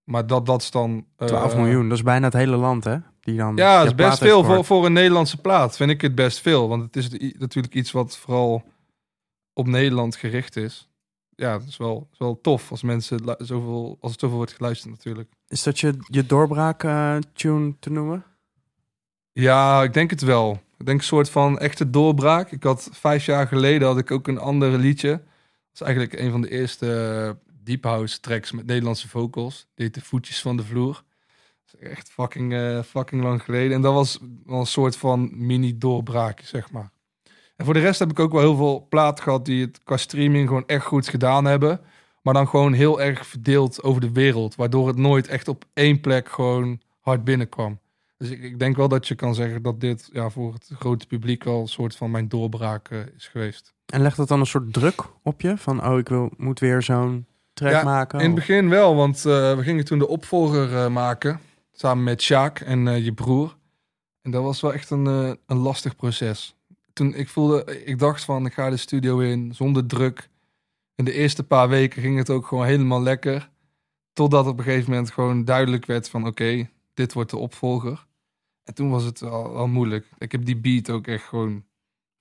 Maar 0.04 0.26
dat, 0.26 0.46
dat 0.46 0.62
is 0.62 0.70
dan... 0.70 1.06
eh, 1.16 1.26
12 1.26 1.56
miljoen, 1.56 1.88
dat 1.88 1.98
is 1.98 2.04
bijna 2.04 2.24
het 2.24 2.34
hele 2.34 2.56
land, 2.56 2.84
hè? 2.84 2.96
Die 3.20 3.36
dan 3.36 3.56
Ja, 3.56 3.78
dat 3.78 3.86
is 3.86 3.94
best 3.94 4.18
veel 4.18 4.44
voor, 4.44 4.64
voor 4.64 4.86
een 4.86 4.92
Nederlandse 4.92 5.36
plaat. 5.40 5.76
Vind 5.76 5.90
ik 5.90 6.00
het 6.00 6.14
best 6.14 6.40
veel. 6.40 6.68
Want 6.68 6.82
het 6.82 6.96
is 6.96 7.10
natuurlijk 7.38 7.74
iets 7.74 7.92
wat 7.92 8.16
vooral 8.16 8.64
op 9.56 9.66
Nederland 9.66 10.16
gericht 10.16 10.56
is. 10.56 10.88
Ja, 11.34 11.58
dat 11.58 11.68
is 11.68 11.76
wel, 11.76 12.08
is 12.12 12.18
wel 12.18 12.40
tof 12.40 12.70
als 12.70 12.82
mensen 12.82 13.36
zoveel, 13.38 13.98
als 14.00 14.10
het 14.10 14.20
zoveel 14.20 14.36
wordt 14.36 14.52
geluisterd 14.52 14.90
natuurlijk. 14.92 15.32
Is 15.48 15.62
dat 15.62 15.80
je, 15.80 15.96
je 16.08 16.26
doorbraak-tune 16.26 17.74
te 17.78 17.90
noemen? 17.90 18.24
Ja, 19.32 19.82
ik 19.82 19.92
denk 19.92 20.10
het 20.10 20.22
wel. 20.22 20.60
Ik 20.78 20.86
denk 20.86 20.98
een 20.98 21.04
soort 21.04 21.30
van 21.30 21.58
echte 21.58 21.90
doorbraak. 21.90 22.50
Ik 22.50 22.62
had 22.62 22.88
vijf 22.92 23.24
jaar 23.24 23.46
geleden 23.46 23.88
had 23.88 23.98
ik 23.98 24.10
ook 24.10 24.28
een 24.28 24.38
ander 24.38 24.78
liedje. 24.78 25.10
Dat 25.10 25.74
is 25.74 25.80
eigenlijk 25.80 26.20
een 26.20 26.30
van 26.30 26.40
de 26.40 26.50
eerste 26.50 27.14
eh, 27.26 27.52
deep 27.62 27.84
house 27.84 28.20
tracks 28.20 28.52
met 28.52 28.66
Nederlandse 28.66 29.08
vocals. 29.08 29.66
Die 29.74 29.84
heet 29.84 29.94
de 29.94 30.00
voetjes 30.00 30.40
van 30.40 30.56
de 30.56 30.64
vloer. 30.64 31.02
Dat 31.64 31.80
is 31.80 31.88
echt 31.88 32.10
fucking, 32.10 32.54
eh, 32.54 32.82
fucking 32.82 33.22
lang 33.22 33.42
geleden. 33.42 33.72
En 33.72 33.82
dat 33.82 33.94
was 33.94 34.18
wel 34.44 34.60
een 34.60 34.66
soort 34.66 34.96
van 34.96 35.46
mini 35.46 35.78
doorbraak, 35.78 36.40
zeg 36.40 36.70
maar. 36.70 36.90
En 37.56 37.64
voor 37.64 37.74
de 37.74 37.80
rest 37.80 37.98
heb 37.98 38.10
ik 38.10 38.18
ook 38.18 38.32
wel 38.32 38.40
heel 38.40 38.56
veel 38.56 38.86
platen 38.88 39.24
gehad 39.24 39.44
die 39.44 39.60
het 39.64 39.80
qua 39.84 39.96
streaming 39.96 40.48
gewoon 40.48 40.66
echt 40.66 40.84
goed 40.84 41.08
gedaan 41.08 41.44
hebben. 41.44 41.80
Maar 42.22 42.34
dan 42.34 42.48
gewoon 42.48 42.72
heel 42.72 43.00
erg 43.00 43.26
verdeeld 43.26 43.82
over 43.82 44.00
de 44.00 44.12
wereld. 44.12 44.54
Waardoor 44.54 44.86
het 44.86 44.96
nooit 44.96 45.26
echt 45.28 45.48
op 45.48 45.64
één 45.72 46.00
plek 46.00 46.28
gewoon 46.28 46.80
hard 47.00 47.24
binnenkwam. 47.24 47.78
Dus 48.18 48.30
ik, 48.30 48.42
ik 48.42 48.58
denk 48.58 48.76
wel 48.76 48.88
dat 48.88 49.08
je 49.08 49.14
kan 49.14 49.34
zeggen 49.34 49.62
dat 49.62 49.80
dit 49.80 50.08
ja, 50.12 50.30
voor 50.30 50.52
het 50.52 50.70
grote 50.78 51.06
publiek 51.06 51.44
wel 51.44 51.60
een 51.60 51.68
soort 51.68 51.96
van 51.96 52.10
mijn 52.10 52.28
doorbraak 52.28 52.88
eh, 52.90 52.98
is 53.16 53.26
geweest. 53.28 53.74
En 53.86 54.02
legt 54.02 54.16
dat 54.16 54.28
dan 54.28 54.40
een 54.40 54.46
soort 54.46 54.72
druk 54.72 55.02
op 55.22 55.40
je? 55.40 55.56
Van, 55.56 55.86
oh, 55.86 55.98
ik 55.98 56.08
wil, 56.08 56.30
moet 56.36 56.60
weer 56.60 56.82
zo'n 56.82 57.26
track 57.52 57.72
Ja, 57.72 57.82
maken? 57.84 58.18
In 58.20 58.24
het 58.30 58.38
Of- 58.38 58.46
begin 58.46 58.68
wel, 58.68 58.94
want 58.96 59.16
eh, 59.16 59.56
we 59.56 59.62
gingen 59.62 59.84
toen 59.84 59.98
de 59.98 60.08
opvolger 60.08 60.76
eh, 60.76 60.88
maken. 60.88 61.40
Samen 61.72 62.04
met 62.04 62.22
Sjaak 62.22 62.60
en 62.60 63.04
je 63.04 63.12
broer. 63.12 63.56
En 64.22 64.30
dat 64.30 64.42
was 64.42 64.60
wel 64.60 64.72
echt 64.74 64.90
een, 64.90 65.06
een 65.46 65.56
lastig 65.56 65.96
proces. 65.96 66.55
Toen 66.96 67.14
ik 67.14 67.28
voelde, 67.28 67.84
ik 67.84 67.98
dacht 67.98 68.24
van, 68.24 68.46
ik 68.46 68.52
ga 68.52 68.70
de 68.70 68.76
studio 68.76 69.18
in 69.18 69.54
zonder 69.54 69.86
druk. 69.86 70.28
In 70.94 71.04
de 71.04 71.12
eerste 71.12 71.44
paar 71.44 71.68
weken 71.68 72.02
ging 72.02 72.18
het 72.18 72.30
ook 72.30 72.46
gewoon 72.46 72.64
helemaal 72.64 73.02
lekker. 73.02 73.50
Totdat 74.12 74.46
op 74.46 74.58
een 74.58 74.64
gegeven 74.64 74.90
moment 74.90 75.10
gewoon 75.10 75.44
duidelijk 75.44 75.86
werd 75.86 76.08
van, 76.08 76.26
oké, 76.26 76.70
dit 76.94 77.12
wordt 77.12 77.30
de 77.30 77.36
opvolger. 77.36 78.06
En 78.64 78.74
toen 78.74 78.90
was 78.90 79.04
het 79.04 79.22
al, 79.22 79.56
al 79.56 79.66
moeilijk. 79.66 80.08
Ik 80.18 80.32
heb 80.32 80.44
die 80.44 80.56
beat 80.56 80.90
ook 80.90 81.06
echt 81.06 81.24
gewoon 81.24 81.64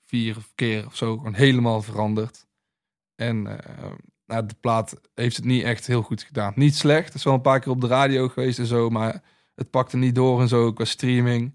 vier 0.05 0.37
keer 0.55 0.85
of 0.85 0.95
zo 0.95 1.17
gewoon 1.17 1.33
helemaal 1.33 1.81
veranderd. 1.81 2.47
En 3.15 3.47
eh, 3.47 3.91
nou, 4.25 4.45
de 4.45 4.55
plaat 4.59 5.01
heeft 5.13 5.35
het 5.35 5.45
niet 5.45 5.63
echt 5.63 5.87
heel 5.87 6.01
goed 6.01 6.23
gedaan. 6.23 6.53
Niet 6.55 6.75
slecht, 6.75 7.05
het 7.05 7.15
is 7.15 7.23
wel 7.23 7.33
een 7.33 7.41
paar 7.41 7.59
keer 7.59 7.71
op 7.71 7.81
de 7.81 7.87
radio 7.87 8.27
geweest 8.27 8.59
en 8.59 8.65
zo, 8.65 8.89
maar 8.89 9.23
het 9.53 9.69
pakte 9.69 9.97
niet 9.97 10.15
door 10.15 10.41
en 10.41 10.47
zo 10.47 10.73
qua 10.73 10.85
streaming. 10.85 11.53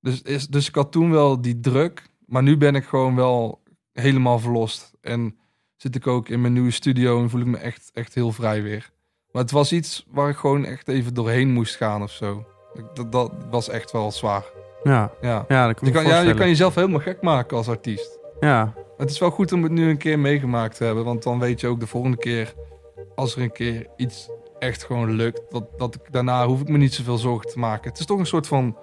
Dus, 0.00 0.22
is, 0.22 0.46
dus 0.46 0.68
ik 0.68 0.74
had 0.74 0.92
toen 0.92 1.10
wel 1.10 1.40
die 1.40 1.60
druk, 1.60 2.08
maar 2.28 2.42
nu 2.42 2.56
ben 2.56 2.74
ik 2.74 2.84
gewoon 2.84 3.14
wel 3.16 3.62
helemaal 3.92 4.38
verlost. 4.38 4.92
En 5.00 5.38
zit 5.76 5.94
ik 5.94 6.06
ook 6.06 6.28
in 6.28 6.40
mijn 6.40 6.52
nieuwe 6.52 6.70
studio 6.70 7.22
en 7.22 7.30
voel 7.30 7.40
ik 7.40 7.46
me 7.46 7.56
echt, 7.56 7.90
echt 7.94 8.14
heel 8.14 8.32
vrij 8.32 8.62
weer. 8.62 8.90
Maar 9.32 9.42
het 9.42 9.50
was 9.50 9.72
iets 9.72 10.06
waar 10.10 10.28
ik 10.28 10.36
gewoon 10.36 10.64
echt 10.64 10.88
even 10.88 11.14
doorheen 11.14 11.52
moest 11.52 11.76
gaan 11.76 12.02
of 12.02 12.10
zo. 12.10 12.46
Dat, 12.94 13.12
dat 13.12 13.32
was 13.50 13.68
echt 13.68 13.90
wel 13.90 14.12
zwaar. 14.12 14.44
Ja, 14.82 15.12
Ja. 15.20 15.44
ja, 15.48 15.66
dat 15.66 15.76
kan 15.76 15.88
Je 15.88 15.94
kan, 15.94 16.06
ja, 16.06 16.20
je 16.20 16.34
kan 16.34 16.48
jezelf 16.48 16.74
helemaal 16.74 17.00
gek 17.00 17.22
maken 17.22 17.56
als 17.56 17.68
artiest. 17.68 18.18
Ja, 18.40 18.74
Het 18.96 19.10
is 19.10 19.18
wel 19.18 19.30
goed 19.30 19.52
om 19.52 19.62
het 19.62 19.72
nu 19.72 19.90
een 19.90 19.96
keer 19.98 20.18
meegemaakt 20.18 20.76
te 20.76 20.84
hebben. 20.84 21.04
Want 21.04 21.22
dan 21.22 21.38
weet 21.38 21.60
je 21.60 21.66
ook 21.66 21.80
de 21.80 21.86
volgende 21.86 22.16
keer, 22.16 22.54
als 23.14 23.36
er 23.36 23.42
een 23.42 23.52
keer 23.52 23.86
iets 23.96 24.30
echt 24.58 24.84
gewoon 24.84 25.10
lukt, 25.10 25.42
dat, 25.50 25.78
dat 25.78 25.94
ik, 25.94 26.00
daarna 26.12 26.46
hoef 26.46 26.60
ik 26.60 26.68
me 26.68 26.78
niet 26.78 26.94
zoveel 26.94 27.18
zorgen 27.18 27.50
te 27.50 27.58
maken. 27.58 27.90
Het 27.90 27.98
is 27.98 28.06
toch 28.06 28.18
een 28.18 28.26
soort 28.26 28.46
van 28.46 28.76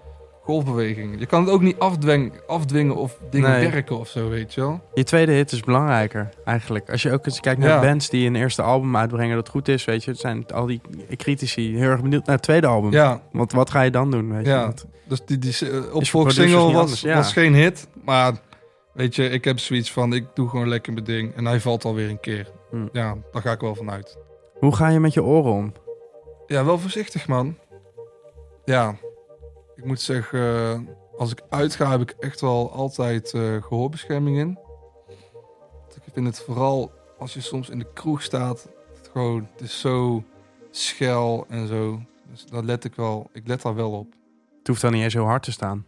golfbeweging. 0.45 1.19
Je 1.19 1.25
kan 1.25 1.41
het 1.41 1.49
ook 1.49 1.61
niet 1.61 1.79
afdwingen, 1.79 2.31
afdwingen 2.47 2.95
of 2.95 3.17
dingen 3.29 3.49
Nee. 3.51 3.69
werken 3.71 3.99
of 3.99 4.07
zo, 4.07 4.29
weet 4.29 4.53
je 4.53 4.61
wel. 4.61 4.81
je 4.93 5.03
tweede 5.03 5.31
hit 5.31 5.51
is 5.51 5.59
belangrijker 5.59 6.29
eigenlijk. 6.45 6.89
Als 6.91 7.01
je 7.01 7.11
ook 7.11 7.25
eens 7.25 7.39
kijkt 7.39 7.59
naar 7.59 7.69
Ja. 7.69 7.81
bands 7.81 8.09
die 8.09 8.27
een 8.27 8.35
eerste 8.35 8.61
album 8.61 8.97
uitbrengen 8.97 9.35
dat 9.35 9.49
goed 9.49 9.67
is, 9.67 9.85
weet 9.85 10.03
je. 10.03 10.11
Het 10.11 10.19
zijn 10.19 10.45
al 10.53 10.65
die 10.65 10.81
critici 11.15 11.77
heel 11.77 11.89
erg 11.89 12.01
benieuwd 12.01 12.25
naar 12.25 12.35
het 12.35 12.43
tweede 12.43 12.67
album. 12.67 12.91
Ja, 12.91 13.21
Want 13.31 13.51
wat 13.51 13.69
ga 13.69 13.81
je 13.81 13.91
dan 13.91 14.11
doen, 14.11 14.33
weet 14.35 14.45
Ja. 14.45 14.59
je. 14.61 14.65
Dat- 14.65 14.85
dus 15.07 15.21
die, 15.25 15.37
die 15.37 15.93
opvolgsingle 15.93 16.65
niet 16.65 16.73
was, 16.75 17.01
ja. 17.01 17.15
was 17.15 17.33
geen 17.33 17.53
hit. 17.53 17.87
Maar 18.03 18.33
weet 18.93 19.15
je, 19.15 19.29
ik 19.29 19.43
heb 19.43 19.59
zoiets 19.59 19.91
van, 19.91 20.13
ik 20.13 20.25
doe 20.33 20.49
gewoon 20.49 20.67
lekker 20.69 20.93
mijn 20.93 21.05
ding. 21.05 21.35
En 21.35 21.45
hij 21.45 21.59
valt 21.59 21.85
alweer 21.85 22.09
een 22.09 22.19
keer. 22.19 22.51
Hm. 22.71 22.87
Ja, 22.91 23.15
daar 23.31 23.41
ga 23.41 23.51
ik 23.51 23.59
wel 23.59 23.75
van 23.75 23.91
uit. 23.91 24.17
Hoe 24.59 24.75
ga 24.75 24.87
je 24.89 24.99
met 24.99 25.13
je 25.13 25.23
oren 25.23 25.51
om? 25.51 25.73
Ja, 26.47 26.65
wel 26.65 26.79
voorzichtig, 26.79 27.27
man. 27.27 27.57
Ja, 28.65 28.95
ik 29.75 29.86
moet 29.86 30.01
zeggen, 30.01 30.88
als 31.17 31.32
ik 31.32 31.41
uitga 31.50 31.91
heb 31.91 32.01
ik 32.01 32.15
echt 32.20 32.41
wel 32.41 32.72
altijd 32.72 33.34
eh, 33.34 33.63
gehoorbescherming 33.63 34.38
in. 34.38 34.60
Ik 36.05 36.13
vind 36.13 36.25
het 36.25 36.39
vooral 36.39 36.91
als 37.17 37.34
je 37.34 37.41
soms 37.41 37.70
in 37.70 37.79
de 37.79 37.94
kroeg 37.94 38.22
staat, 38.22 38.70
het 38.98 39.10
gewoon, 39.12 39.48
het 39.51 39.62
is 39.62 39.79
zo 39.79 40.24
schel 40.72 41.46
en 41.50 41.67
zo. 41.67 42.01
Dus 42.32 42.46
daar 42.46 42.63
let 42.63 42.84
ik 42.84 42.96
wel, 42.96 43.29
ik 43.34 43.48
let 43.48 43.62
daar 43.62 43.75
wel 43.75 43.91
op. 43.91 44.13
Het 44.58 44.67
hoeft 44.67 44.82
dan 44.82 44.91
niet 44.91 45.03
eens 45.03 45.13
heel 45.13 45.25
hard 45.25 45.44
te 45.44 45.51
staan. 45.51 45.86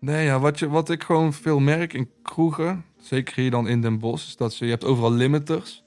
Nee, 0.00 0.24
ja, 0.24 0.38
wat, 0.38 0.58
je, 0.58 0.68
wat 0.68 0.90
ik 0.90 1.02
gewoon 1.02 1.32
veel 1.32 1.58
merk 1.58 1.92
in 1.92 2.10
kroegen, 2.22 2.84
zeker 2.98 3.34
hier 3.34 3.50
dan 3.50 3.68
in 3.68 3.80
Den 3.80 3.98
Bosch, 3.98 4.26
is 4.26 4.36
dat 4.36 4.56
je, 4.56 4.64
je 4.64 4.70
hebt 4.70 4.84
overal 4.84 5.12
limiters. 5.12 5.84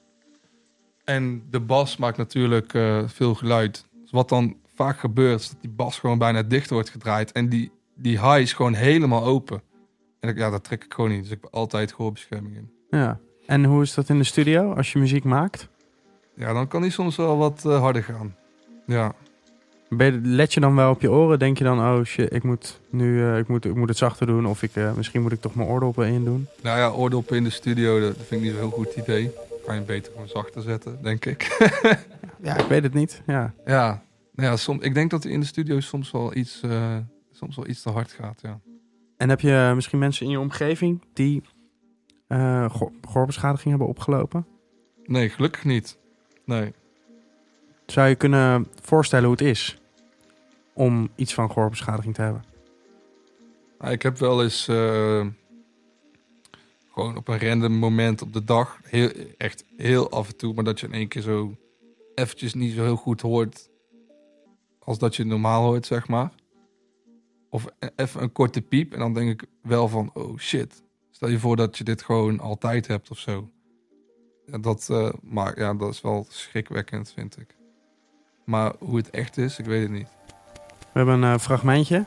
En 1.04 1.44
de 1.50 1.60
bas 1.60 1.98
maakt 1.98 2.18
natuurlijk 2.18 2.74
eh, 2.74 3.04
veel 3.08 3.34
geluid. 3.36 3.86
Dus 4.02 4.12
wat 4.12 4.30
dan 4.30 4.58
vaak 4.77 5.00
gebeurt, 5.00 5.39
is 5.39 5.50
dat 5.50 5.57
die 5.62 5.69
bas 5.69 6.00
gewoon 6.00 6.17
bijna 6.17 6.43
dicht 6.43 6.69
wordt 6.69 6.89
gedraaid. 6.89 7.31
En 7.31 7.50
die, 7.50 7.72
die 7.96 8.19
high 8.19 8.39
is 8.39 8.53
gewoon 8.53 8.74
helemaal 8.74 9.24
open. 9.24 9.62
En 10.19 10.29
ik, 10.29 10.38
ja, 10.38 10.50
dat 10.50 10.63
trek 10.63 10.84
ik 10.84 10.93
gewoon 10.93 11.10
niet. 11.10 11.22
Dus 11.24 11.31
ik 11.31 11.38
heb 11.41 11.53
altijd 11.53 11.91
gehoorbescherming 11.93 12.55
in. 12.55 12.69
Ja. 12.89 13.19
En 13.46 13.63
hoe 13.65 13.81
is 13.81 13.93
dat 13.93 14.10
in 14.10 14.17
de 14.17 14.24
studio 14.24 14.74
als 14.74 14.91
je 14.93 15.00
muziek 15.00 15.24
maakt? 15.24 15.67
Ja, 16.36 16.53
dan 16.53 16.67
kan 16.67 16.81
die 16.81 16.91
soms 16.91 17.15
wel 17.15 17.38
wat 17.38 17.65
eh, 17.65 17.79
harder 17.79 18.03
gaan. 18.03 18.36
Ja. 18.86 19.13
Je- 19.98 20.19
let 20.24 20.53
je 20.53 20.60
dan 20.60 20.75
wel 20.75 20.91
op 20.91 21.01
je 21.01 21.12
oren? 21.12 21.39
Denk 21.39 21.57
je 21.57 21.63
dan, 21.63 21.79
oh 21.79 22.03
shit, 22.03 22.34
ik 22.34 22.43
moet 22.43 22.79
nu 22.89 23.24
eh, 23.24 23.38
ik 23.38 23.48
moet, 23.48 23.65
ik 23.65 23.75
moet 23.75 23.89
het 23.89 23.98
zachter 23.98 24.27
doen. 24.27 24.46
Of 24.48 24.63
ik, 24.63 24.75
eh, 24.75 24.93
misschien 24.93 25.22
moet 25.22 25.31
ik 25.31 25.41
toch 25.41 25.55
mijn 25.55 25.69
oordoppen 25.69 26.07
in 26.07 26.24
doen. 26.25 26.48
Nou 26.62 26.77
ja, 26.79 26.89
oordoppen 26.89 27.38
in 27.38 27.43
de 27.43 27.50
studio, 27.50 28.00
dat 28.00 28.15
vind 28.15 28.31
ik 28.31 28.39
niet 28.41 28.50
zo'n 28.51 28.60
heel 28.60 28.69
goed 28.69 28.96
idee. 28.96 29.31
Kan 29.65 29.75
je 29.75 29.81
beter 29.81 30.12
gewoon 30.12 30.27
zachter 30.27 30.62
zetten, 30.62 31.00
denk 31.01 31.25
ik. 31.25 31.48
Ja, 32.41 32.57
ik 32.57 32.65
weet 32.67 32.84
het 32.84 32.93
niet. 32.93 33.22
Ja. 33.27 33.53
Ja, 33.65 34.03
nou 34.38 34.50
ja 34.50 34.56
soms, 34.56 34.84
ik 34.84 34.94
denk 34.94 35.12
dat 35.12 35.25
in 35.25 35.39
de 35.39 35.46
studio 35.46 35.79
soms 35.79 36.12
wel 36.12 36.36
iets, 36.36 36.62
eh, 36.62 36.98
soms 37.32 37.56
wel 37.56 37.67
iets 37.67 37.82
te 37.82 37.89
hard 37.89 38.12
gaat. 38.12 38.39
Ja. 38.41 38.60
En 39.17 39.29
heb 39.29 39.39
je 39.41 39.72
misschien 39.75 40.00
mensen 40.00 40.25
in 40.25 40.32
je 40.32 40.39
omgeving 40.39 41.01
die 41.13 41.44
gehoor- 42.27 42.91
gehoorbeschadiging 43.01 43.70
hebben 43.70 43.88
opgelopen? 43.88 44.48
Nee, 45.03 45.29
gelukkig 45.29 45.63
niet. 45.63 45.98
Nee. 46.46 46.74
Zou 47.86 48.08
je 48.08 48.15
kunnen 48.15 48.67
voorstellen 48.82 49.25
hoe 49.25 49.36
het 49.38 49.46
is 49.46 49.77
om 50.74 51.10
iets 51.15 51.34
van 51.34 51.51
gehoorbeschadiging 51.51 52.13
te 52.15 52.22
hebben? 52.22 52.44
Nou, 53.79 53.91
ik 53.91 54.01
heb 54.01 54.17
wel 54.17 54.44
eens 54.44 54.67
eh, 54.67 55.25
gewoon 56.91 57.17
op 57.17 57.27
een 57.27 57.39
random 57.39 57.74
moment 57.74 58.22
op 58.22 58.34
de 58.34 58.44
dag, 58.44 58.79
heel, 58.84 59.10
echt 59.38 59.63
heel 59.77 60.10
af 60.12 60.27
en 60.27 60.38
toe, 60.38 60.53
maar 60.53 60.63
dat 60.63 60.79
je 60.79 60.88
in 60.88 60.94
één 60.94 61.08
keer 61.08 61.22
zo 61.22 61.56
eventjes 62.15 62.53
niet 62.53 62.74
zo 62.74 62.84
heel 62.84 62.96
goed 62.96 63.22
hoort 63.22 63.70
als 64.88 64.98
dat 64.98 65.15
je 65.15 65.25
normaal 65.25 65.63
hoort, 65.63 65.86
zeg 65.86 66.08
maar. 66.08 66.32
Of 67.50 67.65
e- 67.79 67.89
even 67.96 68.22
een 68.22 68.32
korte 68.32 68.62
piep 68.62 68.94
en 68.94 69.00
dan 69.00 69.13
denk 69.13 69.29
ik 69.29 69.50
wel 69.62 69.88
van, 69.88 70.10
oh 70.13 70.38
shit. 70.38 70.84
Stel 71.12 71.29
je 71.29 71.39
voor 71.39 71.56
dat 71.56 71.77
je 71.77 71.84
dit 71.84 72.01
gewoon 72.01 72.39
altijd 72.39 72.88
hebt 72.88 73.12
of 73.12 73.17
zo. 73.17 73.50
Ja, 74.46 74.58
dat, 74.58 74.88
eh, 74.91 75.10
maar 75.22 75.60
ja, 75.60 75.74
dat 75.74 75.94
is 75.94 76.01
wel 76.01 76.25
schrikwekkend, 76.29 77.12
vind 77.12 77.38
ik. 77.38 77.56
Maar 78.46 78.74
hoe 78.79 78.98
het 78.98 79.10
echt 79.10 79.38
is, 79.38 79.60
ik 79.60 79.65
weet 79.65 79.82
het 79.82 79.91
niet. 79.91 80.10
We 80.79 81.03
hebben 81.03 81.22
een 81.24 81.34
eh, 81.34 81.39
fragmentje. 81.39 82.06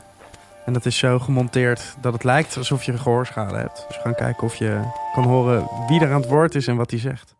En 0.65 0.73
dat 0.73 0.85
is 0.85 0.97
zo 0.97 1.19
gemonteerd 1.19 1.95
dat 2.01 2.13
het 2.13 2.23
lijkt 2.23 2.57
alsof 2.57 2.83
je 2.83 2.97
gehoorschade 2.97 3.57
hebt. 3.57 3.85
Dus 3.87 3.95
we 3.97 4.01
gaan 4.01 4.15
kijken 4.15 4.43
of 4.43 4.55
je 4.55 4.81
kan 5.13 5.23
horen 5.23 5.67
wie 5.87 6.01
er 6.01 6.11
aan 6.13 6.21
het 6.21 6.29
woord 6.29 6.55
is 6.55 6.67
en 6.67 6.75
wat 6.75 6.91
hij 6.91 6.99
zegt. 6.99 7.35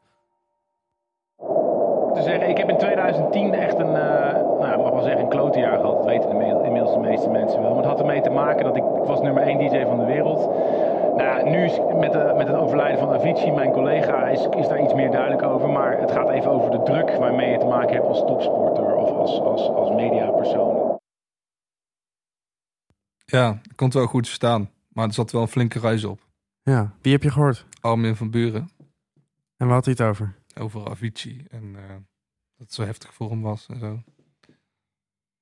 te 2.24 2.30
zeggen, 2.30 2.50
ik 2.50 2.58
heb 2.58 2.70
in 2.70 2.78
2010 2.78 3.54
echt 3.54 3.80
een, 3.80 3.96
eh, 3.96 4.34
nou, 4.34 4.72
ik 4.72 4.78
mag 4.78 4.92
wel 4.92 5.04
zeggen, 5.04 5.22
een 5.22 5.30
klote 5.30 5.41
jaar 5.60 5.80
gehad. 5.80 5.96
Dat 5.96 6.06
weten 6.06 6.42
inmiddels 6.66 6.94
de 6.94 7.00
meeste 7.00 7.30
mensen 7.30 7.62
wel. 7.62 7.70
Maar 7.70 7.78
het 7.78 7.92
had 7.92 8.00
ermee 8.00 8.22
te 8.22 8.30
maken 8.30 8.64
dat 8.64 8.76
ik, 8.76 8.84
ik 8.84 9.04
was 9.04 9.22
nummer 9.22 9.44
1 9.44 9.58
DJ 9.58 9.86
van 9.86 10.00
de 10.00 10.06
wereld. 10.06 10.40
Nou, 11.16 11.22
ja, 11.24 11.44
nu 11.44 11.64
is 11.64 11.80
met, 12.00 12.12
de, 12.12 12.34
met 12.38 12.48
het 12.48 12.56
overlijden 12.56 13.00
van 13.00 13.14
Avicii, 13.14 13.52
mijn 13.52 13.72
collega, 13.72 14.28
is, 14.28 14.48
is 14.58 14.68
daar 14.68 14.84
iets 14.84 14.94
meer 14.94 15.12
duidelijk 15.12 15.44
over. 15.44 15.70
Maar 15.70 16.00
het 16.00 16.12
gaat 16.12 16.30
even 16.30 16.52
over 16.52 16.72
de 16.72 16.84
druk 16.84 17.10
waarmee 17.16 17.52
je 17.52 17.58
te 17.58 17.66
maken 17.66 17.94
hebt 17.94 18.08
als 18.08 18.20
topsporter 18.20 18.96
of 18.96 19.10
als, 19.10 19.40
als, 19.40 19.68
als 19.68 19.90
mediapersoon. 19.90 21.00
Ja, 23.26 23.50
ik 23.50 23.76
kon 23.76 23.88
het 23.88 23.96
wel 23.96 24.06
goed 24.06 24.28
verstaan. 24.28 24.70
Maar 24.90 25.08
er 25.08 25.14
zat 25.14 25.32
wel 25.32 25.42
een 25.42 25.48
flinke 25.48 25.80
ruis 25.80 26.04
op. 26.04 26.20
Ja, 26.62 26.94
wie 27.02 27.12
heb 27.12 27.24
je 27.24 27.32
gehoord? 27.32 27.66
Armin 27.82 28.16
van 28.16 28.30
Buren 28.30 28.70
En 29.58 29.66
waar 29.66 29.76
had 29.76 29.86
hij 29.86 29.96
het 29.98 30.08
over? 30.08 30.36
over 30.60 30.90
Avicii. 30.90 31.46
En 31.50 31.76
eh, 31.76 31.90
dat 31.90 32.68
het 32.68 32.74
zo 32.74 32.84
heftig 32.84 33.14
voor 33.14 33.30
hem 33.30 33.42
was 33.42 33.68
en 33.68 33.80
zo. 33.80 34.04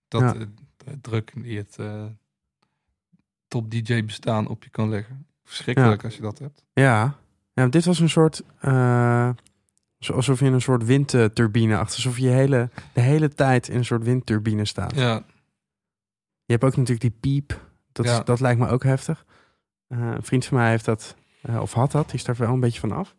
Dat 0.09 0.21
Ja. 0.21 0.33
de 0.33 0.47
druk 1.01 1.31
die 1.35 1.57
het 1.57 1.75
eh, 1.79 2.05
top 3.47 3.71
DJ 3.71 4.03
bestaan 4.05 4.47
op 4.47 4.63
je 4.63 4.69
kan 4.69 4.89
leggen. 4.89 5.27
Verschrikkelijk 5.43 6.03
als 6.03 6.15
je 6.15 6.21
dat 6.21 6.39
hebt. 6.39 6.63
Ja, 6.73 7.15
ja 7.53 7.67
dit 7.67 7.85
was 7.85 7.99
een 7.99 8.09
soort... 8.09 8.43
eh, 8.59 9.29
alsof 10.13 10.39
je 10.39 10.45
in 10.45 10.53
een 10.53 10.61
soort 10.61 10.85
windturbine 10.85 11.77
achter... 11.77 11.95
Alsof 11.95 12.17
je 12.17 12.27
hele, 12.27 12.69
de 12.93 13.01
hele 13.01 13.29
tijd 13.29 13.67
in 13.67 13.77
een 13.77 13.85
soort 13.85 14.03
windturbine 14.03 14.65
staat. 14.65 14.95
Ja, 14.95 15.23
Je 16.45 16.51
hebt 16.53 16.63
ook 16.63 16.75
natuurlijk 16.75 17.01
die 17.01 17.19
piep. 17.19 17.67
Dat, 17.91 18.05
is, 18.05 18.11
Ja. 18.11 18.19
dat 18.23 18.39
lijkt 18.39 18.59
me 18.59 18.67
ook 18.67 18.83
heftig. 18.83 19.25
Eh, 19.87 19.99
een 19.99 20.23
vriend 20.23 20.45
van 20.45 20.57
mij 20.57 20.69
heeft 20.69 20.85
dat, 20.85 21.15
of 21.59 21.73
had 21.73 21.91
dat. 21.91 22.05
Die 22.05 22.15
is 22.15 22.23
daar 22.23 22.35
wel 22.35 22.53
een 22.53 22.59
beetje 22.59 22.79
van 22.79 22.91
af. 22.91 23.15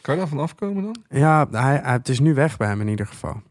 kan 0.00 0.14
je 0.14 0.20
daar 0.20 0.28
van 0.28 0.38
afkomen 0.38 0.82
dan? 0.82 0.96
Ja, 1.08 1.48
hij, 1.50 1.76
hij- 1.76 1.92
het 1.92 2.08
is 2.08 2.20
nu 2.20 2.34
weg 2.34 2.56
bij 2.56 2.68
hem 2.68 2.80
in 2.80 2.88
ieder 2.88 3.06
geval. 3.06 3.42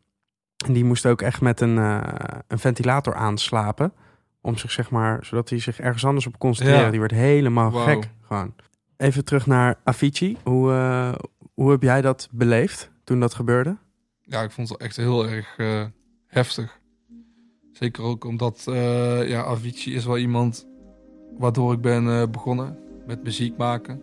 En 0.67 0.73
die 0.73 0.85
moest 0.85 1.05
ook 1.05 1.21
echt 1.21 1.41
met 1.41 1.61
een, 1.61 1.77
eh, 1.77 2.01
een 2.47 2.59
ventilator 2.59 3.15
aanslapen. 3.15 3.93
Om 4.41 4.57
zich, 4.57 4.71
zeg 4.71 4.89
maar, 4.89 5.25
zodat 5.25 5.49
hij 5.49 5.59
zich 5.59 5.79
ergens 5.79 6.05
anders 6.05 6.27
op 6.27 6.31
kon 6.31 6.41
concentreren. 6.41 6.83
Ja. 6.83 6.91
Die 6.91 6.99
werd 6.99 7.11
helemaal 7.11 7.71
gek. 7.71 8.09
Gewoon. 8.21 8.53
Even 8.97 9.25
terug 9.25 9.45
naar 9.45 9.79
Avicii. 9.83 10.37
Hoe, 10.43 10.71
eh, 10.71 11.13
hoe 11.53 11.71
heb 11.71 11.81
jij 11.81 12.01
dat 12.01 12.29
beleefd 12.31 12.91
toen 13.03 13.19
dat 13.19 13.33
gebeurde? 13.33 13.77
Ja, 14.21 14.41
ik 14.41 14.51
vond 14.51 14.69
het 14.69 14.77
echt 14.77 14.95
heel 14.95 15.27
erg 15.27 15.57
eh, 15.57 15.83
heftig. 16.27 16.79
Zeker 17.71 18.03
ook 18.03 18.25
omdat 18.25 18.61
ja, 19.25 19.43
Avicii 19.43 19.95
is 19.95 20.05
wel 20.05 20.17
iemand 20.17 20.67
waardoor 21.37 21.73
ik 21.73 21.81
ben 21.81 22.31
begonnen 22.31 22.77
met 23.07 23.23
muziek 23.23 23.57
maken. 23.57 24.01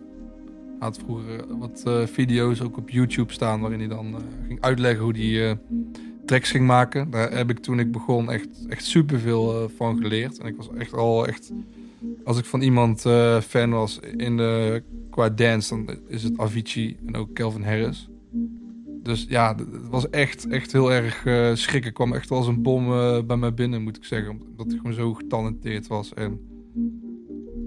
Hij 0.81 0.89
had 0.89 0.97
vroeger 0.97 1.57
wat 1.57 1.83
video's 2.05 2.61
ook 2.61 2.77
op 2.77 2.89
YouTube 2.89 3.33
staan 3.33 3.59
waarin 3.59 3.79
hij 3.79 3.87
dan 3.87 4.15
ging 4.47 4.61
uitleggen 4.61 5.03
hoe 5.03 5.15
hij 5.15 5.49
eh, 5.49 5.55
tracks 6.31 6.51
ging 6.51 6.65
maken. 6.65 7.09
Daar 7.09 7.31
heb 7.31 7.49
ik 7.49 7.59
toen 7.59 7.79
ik 7.79 7.91
begon 7.91 8.31
echt, 8.31 8.47
echt 8.69 8.85
superveel 8.85 9.63
eh, 9.63 9.69
van 9.75 9.97
geleerd. 9.97 10.39
En 10.39 10.47
ik 10.47 10.55
was 10.55 10.69
echt 10.77 10.93
al 10.93 11.27
echt... 11.27 11.51
Als 12.23 12.37
ik 12.37 12.45
van 12.45 12.61
iemand 12.61 13.05
eh, 13.05 13.41
fan 13.41 13.69
was 13.69 13.99
in 14.17 14.37
de, 14.37 14.83
qua 15.09 15.29
dance, 15.29 15.69
dan 15.69 15.97
is 16.07 16.23
het 16.23 16.37
Avicii 16.37 16.97
en 17.05 17.15
ook 17.15 17.33
Calvin 17.33 17.63
Harris. 17.63 18.09
Dus 19.03 19.25
ja, 19.29 19.55
het 19.55 19.89
was 19.89 20.09
echt, 20.09 20.47
echt 20.47 20.71
heel 20.71 20.91
erg 20.91 21.25
eh 21.25 21.51
schrikken. 21.53 21.89
Het 21.89 21.93
kwam 21.93 22.13
echt 22.13 22.31
als 22.31 22.47
een 22.47 22.61
bom 22.61 22.87
bij 23.27 23.37
mij 23.37 23.53
binnen, 23.53 23.81
moet 23.81 23.97
ik 23.97 24.03
zeggen. 24.03 24.41
Omdat 24.51 24.67
hij 24.67 24.77
gewoon 24.77 24.93
zo 24.93 25.13
getalenteerd 25.13 25.87
was. 25.87 26.13
En 26.13 26.39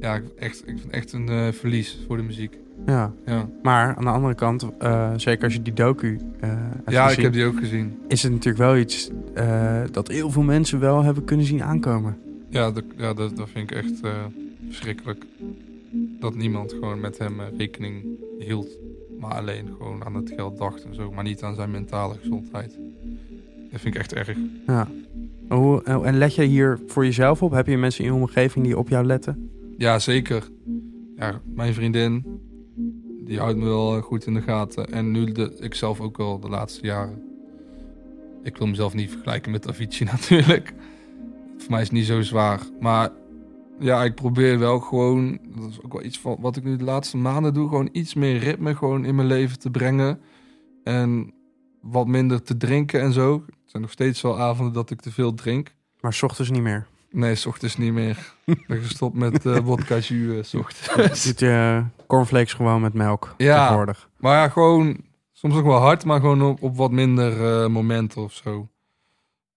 ja, 0.05 0.15
ik, 0.15 0.25
echt, 0.39 0.63
ik 0.67 0.79
vind 0.79 0.93
echt 0.93 1.13
een 1.13 1.29
eh, 1.29 1.53
verlies 1.53 1.99
voor 2.07 2.17
de 2.17 2.23
muziek. 2.23 2.59
Ja, 2.87 3.13
Ja, 3.27 3.49
maar 3.63 3.97
aan 3.97 4.05
de 4.05 4.11
andere 4.11 4.35
kant, 4.35 4.69
eh, 4.79 5.13
zeker 5.17 5.45
als 5.45 5.53
je 5.53 5.63
die 5.63 5.73
docu 5.73 6.21
hebt 6.41 6.91
ja 6.91 7.03
ik 7.03 7.09
gezien, 7.09 7.25
heb 7.25 7.33
die 7.33 7.45
ook 7.45 7.59
gezien. 7.59 7.99
is 8.09 8.23
het 8.23 8.33
natuurlijk 8.33 8.65
wel 8.65 8.77
iets 8.77 9.11
dat 9.91 10.09
heel 10.09 10.31
veel 10.31 10.43
mensen 10.43 10.81
wel 10.81 11.03
hebben 11.03 11.25
kunnen 11.25 11.47
zien 11.47 11.63
aankomen. 11.63 12.19
Ja, 12.49 12.71
dat, 12.71 12.85
ja 12.97 13.15
dat, 13.15 13.37
dat 13.37 13.49
vind 13.51 13.71
ik 13.71 13.77
echt 13.77 14.01
verschrikkelijk. 14.69 15.25
Dat 16.21 16.35
niemand 16.35 16.73
gewoon 16.73 17.01
met 17.01 17.19
hem 17.19 17.41
rekening 17.57 18.05
hield. 18.39 18.69
Maar 19.21 19.35
alleen 19.35 19.69
gewoon 19.79 20.05
aan 20.05 20.15
het 20.15 20.33
geld 20.37 20.59
dacht 20.59 20.85
en 20.85 20.95
zo. 20.95 21.13
Maar 21.13 21.25
niet 21.25 21.43
aan 21.43 21.55
zijn 21.55 21.71
mentale 21.71 22.15
gezondheid. 22.21 22.79
Dat 23.71 23.81
vind 23.81 23.95
ik 23.95 24.01
echt 24.01 24.15
erg. 24.15 24.37
Ja. 24.67 24.89
Hoe, 25.49 25.83
en 25.83 26.19
let 26.19 26.35
je 26.35 26.43
hier 26.43 26.81
voor 26.87 27.05
jezelf 27.05 27.43
op? 27.43 27.53
Heb 27.53 27.67
je 27.67 27.77
mensen 27.77 28.05
in 28.05 28.13
je 28.15 28.21
omgeving 28.21 28.65
die 28.65 28.79
op 28.79 28.89
jou 28.89 29.05
letten? 29.05 29.54
Ja, 29.77 29.99
zeker. 29.99 30.51
Ja, 31.17 31.41
mijn 31.45 31.75
vriendin, 31.75 32.41
die 33.25 33.39
houdt 33.39 33.59
me 33.59 33.65
wel 33.65 34.01
goed 34.01 34.27
in 34.27 34.35
de 34.35 34.43
gaten. 34.43 34.93
En 34.93 35.11
nu 35.11 35.33
de, 35.33 35.57
ik 35.61 35.75
zelf 35.75 36.01
ook 36.01 36.17
wel 36.17 36.41
de 36.41 36.49
laatste 36.49 36.87
jaren. 36.87 37.23
Ik 38.43 38.57
wil 38.57 38.67
mezelf 38.67 38.95
niet 38.95 39.11
vergelijken 39.11 39.53
met 39.53 39.69
Avicii 39.69 40.07
natuurlijk. 40.11 40.75
Voor 41.59 41.71
mij 41.71 41.81
is 41.81 41.87
het 41.87 41.97
niet 41.97 42.07
zo 42.07 42.23
zwaar. 42.23 42.61
Maar 42.81 43.11
ja, 43.79 44.05
ik 44.05 44.15
probeer 44.15 44.59
wel 44.59 44.81
gewoon, 44.81 45.39
dat 45.57 45.71
is 45.71 45.83
ook 45.83 45.93
wel 45.93 46.05
iets 46.05 46.19
van 46.19 46.37
wat 46.41 46.57
ik 46.57 46.65
nu 46.65 46.77
de 46.77 46.85
laatste 46.85 47.17
maanden 47.17 47.55
doe, 47.55 47.69
gewoon 47.69 47.89
iets 47.93 48.15
meer 48.15 48.39
ritme 48.39 48.75
gewoon 48.75 49.05
in 49.05 49.15
mijn 49.15 49.29
leven 49.29 49.59
te 49.59 49.71
brengen. 49.71 50.21
En 50.83 51.35
wat 51.81 52.07
minder 52.07 52.43
te 52.43 52.57
drinken 52.57 53.01
en 53.01 53.13
zo. 53.13 53.35
Het 53.35 53.71
zijn 53.71 53.83
nog 53.83 53.93
steeds 53.93 54.21
wel 54.21 54.41
avonden 54.41 54.75
dat 54.75 54.91
ik 54.91 55.01
te 55.01 55.13
veel 55.13 55.35
drink. 55.35 55.75
Maar 56.01 56.13
's 56.13 56.23
ochtends 56.23 56.51
niet 56.51 56.63
meer. 56.63 56.87
Nee, 57.15 57.35
s 57.35 57.47
ochtends 57.47 57.77
niet 57.77 57.93
meer. 57.93 58.33
Ik 58.45 58.67
ben 58.67 58.83
gestopt 58.83 59.17
met 59.17 59.47
eh 59.47 59.67
jus, 60.09 60.37
eh, 60.37 60.43
s 60.43 60.55
ochtends. 60.55 61.25
Doet 61.25 61.41
je 61.41 61.85
cornflakes 62.07 62.53
gewoon 62.53 62.81
met 62.81 62.95
melk 62.95 63.35
Ja. 63.37 63.59
tegenwoordig. 63.61 64.09
Maar 64.17 64.37
ja, 64.37 64.49
gewoon 64.49 64.97
soms 65.33 65.55
ook 65.55 65.65
wel 65.65 65.81
hard, 65.81 66.05
maar 66.05 66.21
gewoon 66.21 66.43
op, 66.43 66.63
op 66.63 66.77
wat 66.77 66.91
minder 66.91 67.63
eh, 67.63 67.69
momenten 67.69 68.23
of 68.23 68.33
zo. 68.33 68.69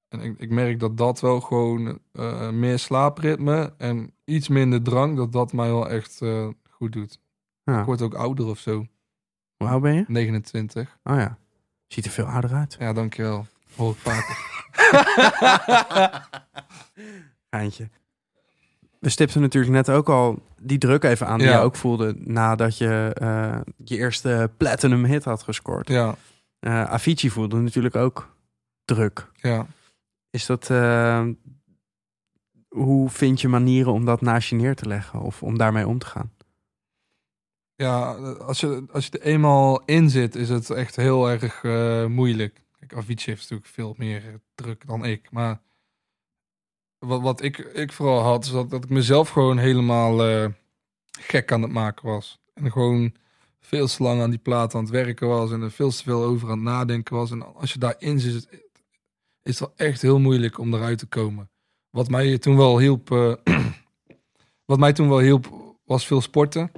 En 0.10 0.22
ik, 0.22 0.40
ik 0.40 0.50
merk 0.50 0.80
dat 0.80 0.98
dat 0.98 1.20
wel 1.20 1.42
gewoon 1.42 2.00
eh, 2.14 2.50
meer 2.50 2.80
slaapritme 2.80 3.74
en 3.78 4.12
iets 4.26 4.48
minder 4.48 4.82
drank, 4.82 5.18
dat 5.18 5.32
dat 5.32 5.54
mij 5.54 5.68
wel 5.68 5.90
echt 5.90 6.22
eh, 6.22 6.48
goed 6.70 6.92
doet. 6.92 7.20
Ja. 7.64 7.80
Ik 7.80 7.86
word 7.86 8.02
ook 8.02 8.14
ouder 8.14 8.46
of 8.46 8.60
zo, 8.60 8.86
Hoe 9.58 9.68
oud 9.68 9.82
ben 9.82 9.94
je? 9.94 10.06
29. 10.08 10.98
Oh 11.04 11.16
ja. 11.16 11.38
Ziet 11.88 12.06
er 12.06 12.12
veel 12.12 12.26
ouder 12.26 12.54
uit. 12.54 12.76
Ja, 12.80 12.94
dankjewel. 12.94 13.46
Hoor 13.76 13.92
ik 13.92 13.98
vaker. 13.98 14.56
Geintje. 17.50 17.90
We 19.00 19.10
stipten 19.10 19.42
natuurlijk 19.42 19.74
net 19.74 19.90
ook 19.90 20.10
al 20.10 20.42
die 20.60 20.78
druk 20.78 21.04
even 21.04 21.28
aan 21.28 21.38
die 21.38 21.48
Ja. 21.48 21.54
je 21.58 21.60
ook 21.64 21.76
voelde 21.76 22.16
nadat 22.18 22.78
je 22.78 23.12
eh, 23.14 23.60
je 23.84 23.98
eerste 23.98 24.52
platinum 24.58 25.06
hit 25.06 25.24
had 25.24 25.44
gescoord. 25.44 25.88
Ja, 25.88 26.16
Eh 26.60 26.84
Avicii 26.84 27.32
voelde 27.32 27.58
natuurlijk 27.58 27.96
ook 27.96 28.36
druk. 28.86 29.32
ja. 29.36 29.66
Is 30.30 30.46
dat... 30.46 30.70
eh, 30.70 31.28
hoe 32.68 33.10
vind 33.10 33.42
je 33.42 33.48
manieren 33.48 33.94
om 33.94 34.06
dat 34.06 34.22
naast 34.22 34.50
je 34.50 34.56
neer 34.56 34.76
te 34.76 34.88
leggen 34.88 35.20
of 35.22 35.44
om 35.44 35.58
daarmee 35.58 35.88
om 35.88 36.00
te 36.00 36.06
gaan? 36.06 36.32
Ja, 37.76 38.12
als 38.34 38.60
je, 38.60 38.86
als 38.92 39.06
je 39.06 39.12
er 39.20 39.22
eenmaal 39.26 39.82
in 39.86 40.10
zit, 40.10 40.36
is 40.36 40.50
het 40.50 40.70
echt 40.70 40.96
heel 40.96 41.30
erg 41.30 41.64
moeilijk. 42.10 42.66
Kijk, 42.80 42.94
Avicii 42.94 43.26
heeft 43.26 43.42
natuurlijk 43.42 43.70
veel 43.70 43.96
meer 43.98 44.40
druk 44.56 44.88
dan 44.88 45.06
ik. 45.06 45.32
Maar 45.32 45.62
wat, 47.00 47.22
wat 47.22 47.42
ik, 47.42 47.58
ik 47.58 47.92
vooral 47.92 48.22
had, 48.22 48.46
is 48.46 48.52
dat, 48.52 48.70
dat 48.70 48.84
ik 48.84 48.90
mezelf 48.90 49.30
gewoon 49.30 49.58
helemaal 49.58 50.28
eh, 50.28 50.46
gek 51.20 51.52
aan 51.52 51.62
het 51.62 51.72
maken 51.72 52.08
was. 52.08 52.40
En 52.54 52.72
gewoon 52.72 53.14
veel 53.60 53.88
te 53.88 54.04
lang 54.04 54.22
aan 54.22 54.30
die 54.30 54.40
plaat 54.40 54.76
aan 54.76 54.82
het 54.82 54.90
werken 54.90 55.28
was. 55.28 55.52
En 55.52 55.62
er 55.62 55.72
veel 55.72 55.90
te 55.90 56.04
veel 56.04 56.24
over 56.24 56.50
aan 56.50 56.58
het 56.58 56.68
nadenken 56.68 57.16
was. 57.16 57.32
En 57.32 57.56
als 57.56 57.74
je 57.74 57.80
daarin 57.80 58.20
zit, 58.20 58.48
is 59.44 59.60
het 59.60 59.60
wel 59.60 59.74
echt 59.76 60.02
heel 60.02 60.20
moeilijk 60.20 60.60
om 60.60 60.74
eruit 60.74 60.98
te 60.98 61.06
komen. 61.06 61.50
Wat 61.90 62.10
mij 62.10 62.38
toen 62.38 62.58
wel 62.58 62.80
hielp, 62.80 63.12
eh, 63.12 63.34
wat 64.66 64.80
mij 64.80 64.94
toen 64.94 65.10
wel 65.10 65.20
hielp, 65.20 65.76
was 65.86 66.08
veel 66.08 66.22
sporten 66.22 66.72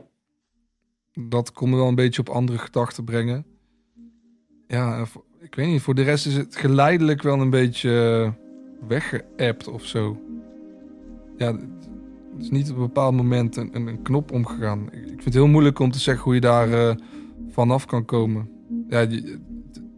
dat 1.27 1.51
kon 1.51 1.69
me 1.69 1.75
wel 1.75 1.87
een 1.87 1.95
beetje 1.95 2.21
op 2.21 2.29
andere 2.29 2.57
gedachten 2.57 3.03
brengen. 3.03 3.45
Ja, 4.67 5.05
ik 5.39 5.55
weet 5.55 5.67
niet. 5.67 5.81
Voor 5.81 5.95
de 5.95 6.01
rest 6.01 6.25
is 6.25 6.35
het 6.35 6.55
geleidelijk 6.55 7.21
wel 7.21 7.39
een 7.39 7.49
beetje 7.49 8.23
eh, 8.25 8.48
weggeappt 8.87 9.67
of 9.67 9.85
zo. 9.85 10.17
Ja, 11.37 11.51
het 11.53 12.39
is 12.41 12.49
niet 12.49 12.69
op 12.69 12.75
een 12.75 12.81
bepaald 12.81 13.15
moment 13.15 13.55
een, 13.55 13.69
een, 13.75 13.87
een 13.87 14.01
knop 14.01 14.31
omgegaan. 14.31 14.85
Ik, 14.91 15.01
ik 15.01 15.07
vind 15.07 15.23
het 15.23 15.33
heel 15.33 15.47
moeilijk 15.47 15.79
om 15.79 15.91
te 15.91 15.99
zeggen 15.99 16.23
hoe 16.23 16.33
je 16.33 16.41
daar 16.41 16.71
eh, 16.73 16.95
vanaf 17.49 17.85
kan 17.85 18.05
komen. 18.05 18.49
Ja, 18.87 18.99
je- 18.99 19.39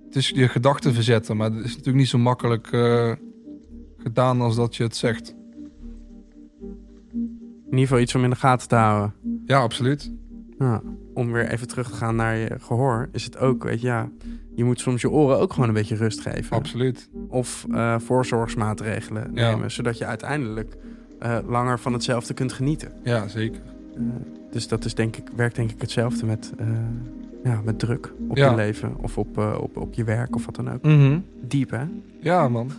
het 0.05 0.15
is 0.15 0.29
je 0.29 0.47
gedachten 0.47 0.93
verzetten, 0.93 1.37
maar 1.37 1.51
het 1.51 1.63
is 1.65 1.69
natuurlijk 1.71 1.97
niet 1.97 2.07
zo 2.07 2.17
makkelijk 2.17 2.67
eh, 2.71 3.11
gedaan 3.97 4.41
als 4.41 4.55
dat 4.55 4.75
je 4.75 4.83
het 4.83 4.95
zegt. 4.95 5.35
In 7.11 7.77
ieder 7.77 7.79
geval 7.79 7.99
iets 7.99 8.15
om 8.15 8.23
in 8.23 8.29
de 8.29 8.35
gaten 8.35 8.67
te 8.67 8.75
houden. 8.75 9.13
Ja, 9.45 9.59
absoluut. 9.59 10.11
Ja, 10.57 10.81
om 11.13 11.31
weer 11.31 11.47
even 11.49 11.67
terug 11.67 11.89
te 11.89 11.95
gaan 11.95 12.15
naar 12.15 12.37
je 12.37 12.55
gehoor, 12.59 13.09
is 13.11 13.23
het 13.23 13.37
ook, 13.37 13.63
weet 13.63 13.81
je, 13.81 13.87
ja, 13.87 14.09
je 14.55 14.63
moet 14.63 14.79
soms 14.79 15.01
je 15.01 15.09
oren 15.09 15.39
ook 15.39 15.53
gewoon 15.53 15.67
een 15.67 15.73
beetje 15.75 15.95
rust 15.95 16.21
geven. 16.21 16.57
Absoluut. 16.57 17.09
Of 17.29 17.65
eh, 17.71 17.95
voorzorgsmaatregelen 17.99 19.31
Ja. 19.33 19.51
nemen, 19.51 19.71
zodat 19.71 19.97
je 19.97 20.05
uiteindelijk 20.05 20.77
eh, 21.19 21.37
langer 21.47 21.79
van 21.79 21.93
hetzelfde 21.93 22.33
kunt 22.33 22.53
genieten. 22.53 22.91
Ja, 23.03 23.27
zeker. 23.27 23.61
Eh, 23.95 24.01
dus 24.51 24.67
dat 24.67 24.85
is 24.85 24.93
denk 24.95 25.15
ik, 25.17 25.23
werkt 25.35 25.55
denk 25.55 25.71
ik 25.71 25.81
hetzelfde 25.81 26.25
met, 26.25 26.51
ja, 27.43 27.61
met 27.63 27.79
druk 27.79 28.13
op 28.27 28.37
Ja. 28.37 28.49
je 28.49 28.55
leven 28.55 28.93
of 29.01 29.17
op, 29.17 29.37
op, 29.37 29.77
op 29.77 29.93
je 29.93 30.03
werk 30.03 30.35
of 30.35 30.45
wat 30.45 30.55
dan 30.55 30.71
ook. 30.73 30.81
Mhm. 30.83 31.19
Diep, 31.41 31.69
hè? 31.69 31.83
Ja, 32.19 32.49
man. 32.49 32.71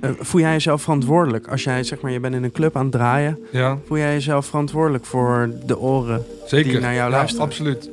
Voel 0.00 0.40
jij 0.40 0.52
jezelf 0.52 0.82
verantwoordelijk 0.82 1.46
als 1.48 1.64
jij, 1.64 1.82
zeg 1.82 2.00
maar, 2.00 2.10
je 2.12 2.20
bent 2.20 2.34
in 2.34 2.44
een 2.44 2.52
club 2.52 2.76
aan 2.76 2.82
het 2.82 2.92
draaien, 2.92 3.38
Ja. 3.52 3.78
voel 3.84 3.98
jij 3.98 4.12
jezelf 4.12 4.46
verantwoordelijk 4.46 5.04
voor 5.04 5.50
de 5.66 5.78
oren 5.78 6.22
Zeker. 6.46 6.70
die 6.72 6.80
naar 6.80 6.94
jou 6.94 7.10
luisteren? 7.10 7.44
absoluut. 7.46 7.90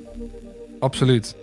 Absoluut. 0.80 1.36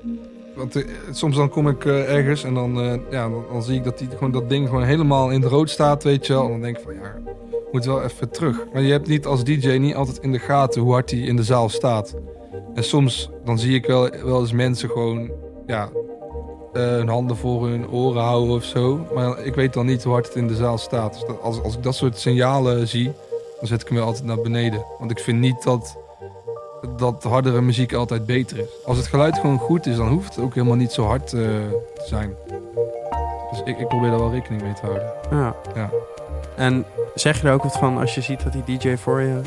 Want 0.55 0.77
eh, 0.77 0.85
soms 1.11 1.37
dan 1.37 1.49
kom 1.49 1.69
ik 1.69 1.85
eh, 1.85 2.15
ergens 2.15 2.45
en 2.45 2.55
dan, 2.55 2.81
eh, 2.81 2.95
ja, 3.11 3.29
dan, 3.51 3.63
zie 3.63 3.77
ik 3.77 3.85
dat, 3.85 3.99
die, 3.99 4.09
gewoon, 4.11 4.33
dat 4.33 4.49
ding 4.49 4.69
gewoon 4.69 4.85
helemaal 4.85 5.31
in 5.31 5.43
het 5.43 5.51
rood 5.51 5.71
staat, 5.71 6.03
weet 6.03 6.27
je 6.27 6.33
wel. 6.33 6.45
En 6.45 6.51
dan 6.51 6.61
denk 6.61 6.77
ik 6.77 6.83
van, 6.83 6.95
ja, 6.95 7.15
moet 7.73 7.85
wel 7.85 8.03
even 8.03 8.31
terug. 8.31 8.67
Maar 8.73 8.83
je 8.83 8.93
hebt 8.93 9.09
niet 9.09 9.27
als 9.27 9.45
DJ 9.45 9.69
niet 9.77 9.95
altijd 9.95 10.19
in 10.19 10.33
de 10.33 10.39
gaten 10.39 10.83
hoe 10.83 10.93
hard 10.93 11.09
die 11.09 11.27
in 11.27 11.37
de 11.37 11.43
zaal 11.43 11.69
staat. 11.69 12.15
En 12.75 12.85
soms 12.85 13.31
dan 13.45 13.59
zie 13.59 13.75
ik 13.75 13.87
wel, 13.87 14.11
wel 14.25 14.41
eens 14.41 14.53
mensen 14.53 14.91
gewoon, 14.91 15.31
ja, 15.67 15.91
hun 16.73 17.09
handen 17.09 17.37
voor 17.37 17.69
hun 17.69 17.91
oren 17.91 18.23
houden 18.23 18.55
of 18.55 18.65
zo. 18.65 19.07
Maar 19.15 19.45
ik 19.45 19.55
weet 19.55 19.73
dan 19.73 19.87
niet 19.87 20.03
hoe 20.03 20.13
hard 20.13 20.27
het 20.27 20.37
in 20.37 20.49
de 20.49 20.55
zaal 20.55 20.79
staat. 20.79 21.13
Dus 21.27 21.39
als, 21.43 21.63
als 21.63 21.77
ik 21.77 21.83
dat 21.83 21.95
soort 21.95 22.19
signalen 22.19 22.89
zie, 22.89 23.13
dan 23.59 23.69
zet 23.69 23.81
ik 23.81 23.89
hem 23.89 23.97
wel 23.97 24.07
altijd 24.07 24.25
naar 24.25 24.41
beneden. 24.41 24.85
Want 24.99 25.11
ik 25.11 25.19
vind 25.19 25.41
niet 25.41 25.63
dat 25.63 25.97
dat 26.97 27.23
hardere 27.23 27.61
muziek 27.61 27.93
altijd 27.93 28.27
beter 28.27 28.59
is. 28.59 28.69
Als 28.85 28.97
het 28.97 29.07
geluid 29.07 29.39
gewoon 29.39 29.59
goed 29.59 29.87
is, 29.87 29.97
dan 29.97 30.09
hoeft 30.09 30.35
het 30.35 30.45
ook 30.45 30.55
helemaal 30.55 30.77
niet 30.77 30.93
zo 30.93 31.05
hard 31.05 31.33
eh, 31.33 31.41
te 31.95 32.03
zijn. 32.07 32.35
Dus 33.51 33.63
ik, 33.65 33.79
ik 33.79 33.89
probeer 33.89 34.11
daar 34.11 34.19
wel 34.19 34.31
rekening 34.31 34.63
mee 34.63 34.73
te 34.73 34.81
houden. 34.83 35.13
Ja. 35.31 35.55
Ja. 35.75 35.91
En 36.57 36.85
zeg 37.15 37.41
je 37.41 37.49
er 37.49 37.55
ook 37.55 37.63
wat 37.63 37.79
van 37.79 37.99
als 37.99 38.15
je 38.15 38.21
ziet 38.21 38.43
dat 38.43 38.53
die 38.67 38.79
DJ 38.79 38.97
voor 38.97 39.21
je 39.21 39.41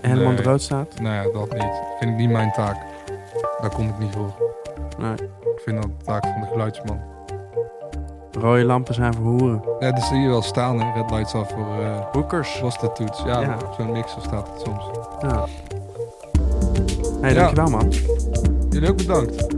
helemaal 0.00 0.32
Nee. 0.32 0.42
rood 0.42 0.62
staat? 0.62 1.00
Nou 1.00 1.14
ja, 1.14 1.22
dat 1.32 1.50
niet. 1.52 1.60
Dat 1.60 1.96
vind 1.98 2.10
ik 2.10 2.16
niet 2.16 2.30
mijn 2.30 2.52
taak. 2.52 2.76
Daar 3.60 3.74
kom 3.74 3.88
ik 3.88 3.98
niet 3.98 4.12
voor. 4.12 4.32
Nee. 4.98 5.12
Ik 5.40 5.60
vind 5.64 5.82
dat 5.82 5.90
de 5.98 6.04
taak 6.04 6.22
van 6.22 6.40
de 6.40 6.46
geluidsman. 6.46 7.00
Rode 8.32 8.64
lampen 8.64 8.94
zijn 8.94 9.14
voor 9.14 9.24
hoeren. 9.24 9.62
Ja, 9.78 9.92
dat 9.92 10.02
zie 10.02 10.18
je 10.20 10.28
wel 10.28 10.42
staan, 10.42 10.80
hè. 10.80 10.92
Red 11.00 11.10
lights 11.10 11.34
af 11.34 11.48
voor 11.50 11.82
eh 11.82 11.98
Hoekers. 12.12 12.62
toets. 12.94 13.22
Ja, 13.26 13.40
Ja. 13.40 13.54
op 13.66 13.74
zo'n 13.78 13.92
mixer 13.92 14.22
staat 14.22 14.48
het 14.52 14.60
soms. 14.60 14.84
Ja. 15.20 15.44
Hey, 17.20 17.34
dankjewel 17.34 17.70
man. 17.70 17.92
Jullie 18.70 18.88
ook 18.88 18.96
bedankt. 18.96 19.57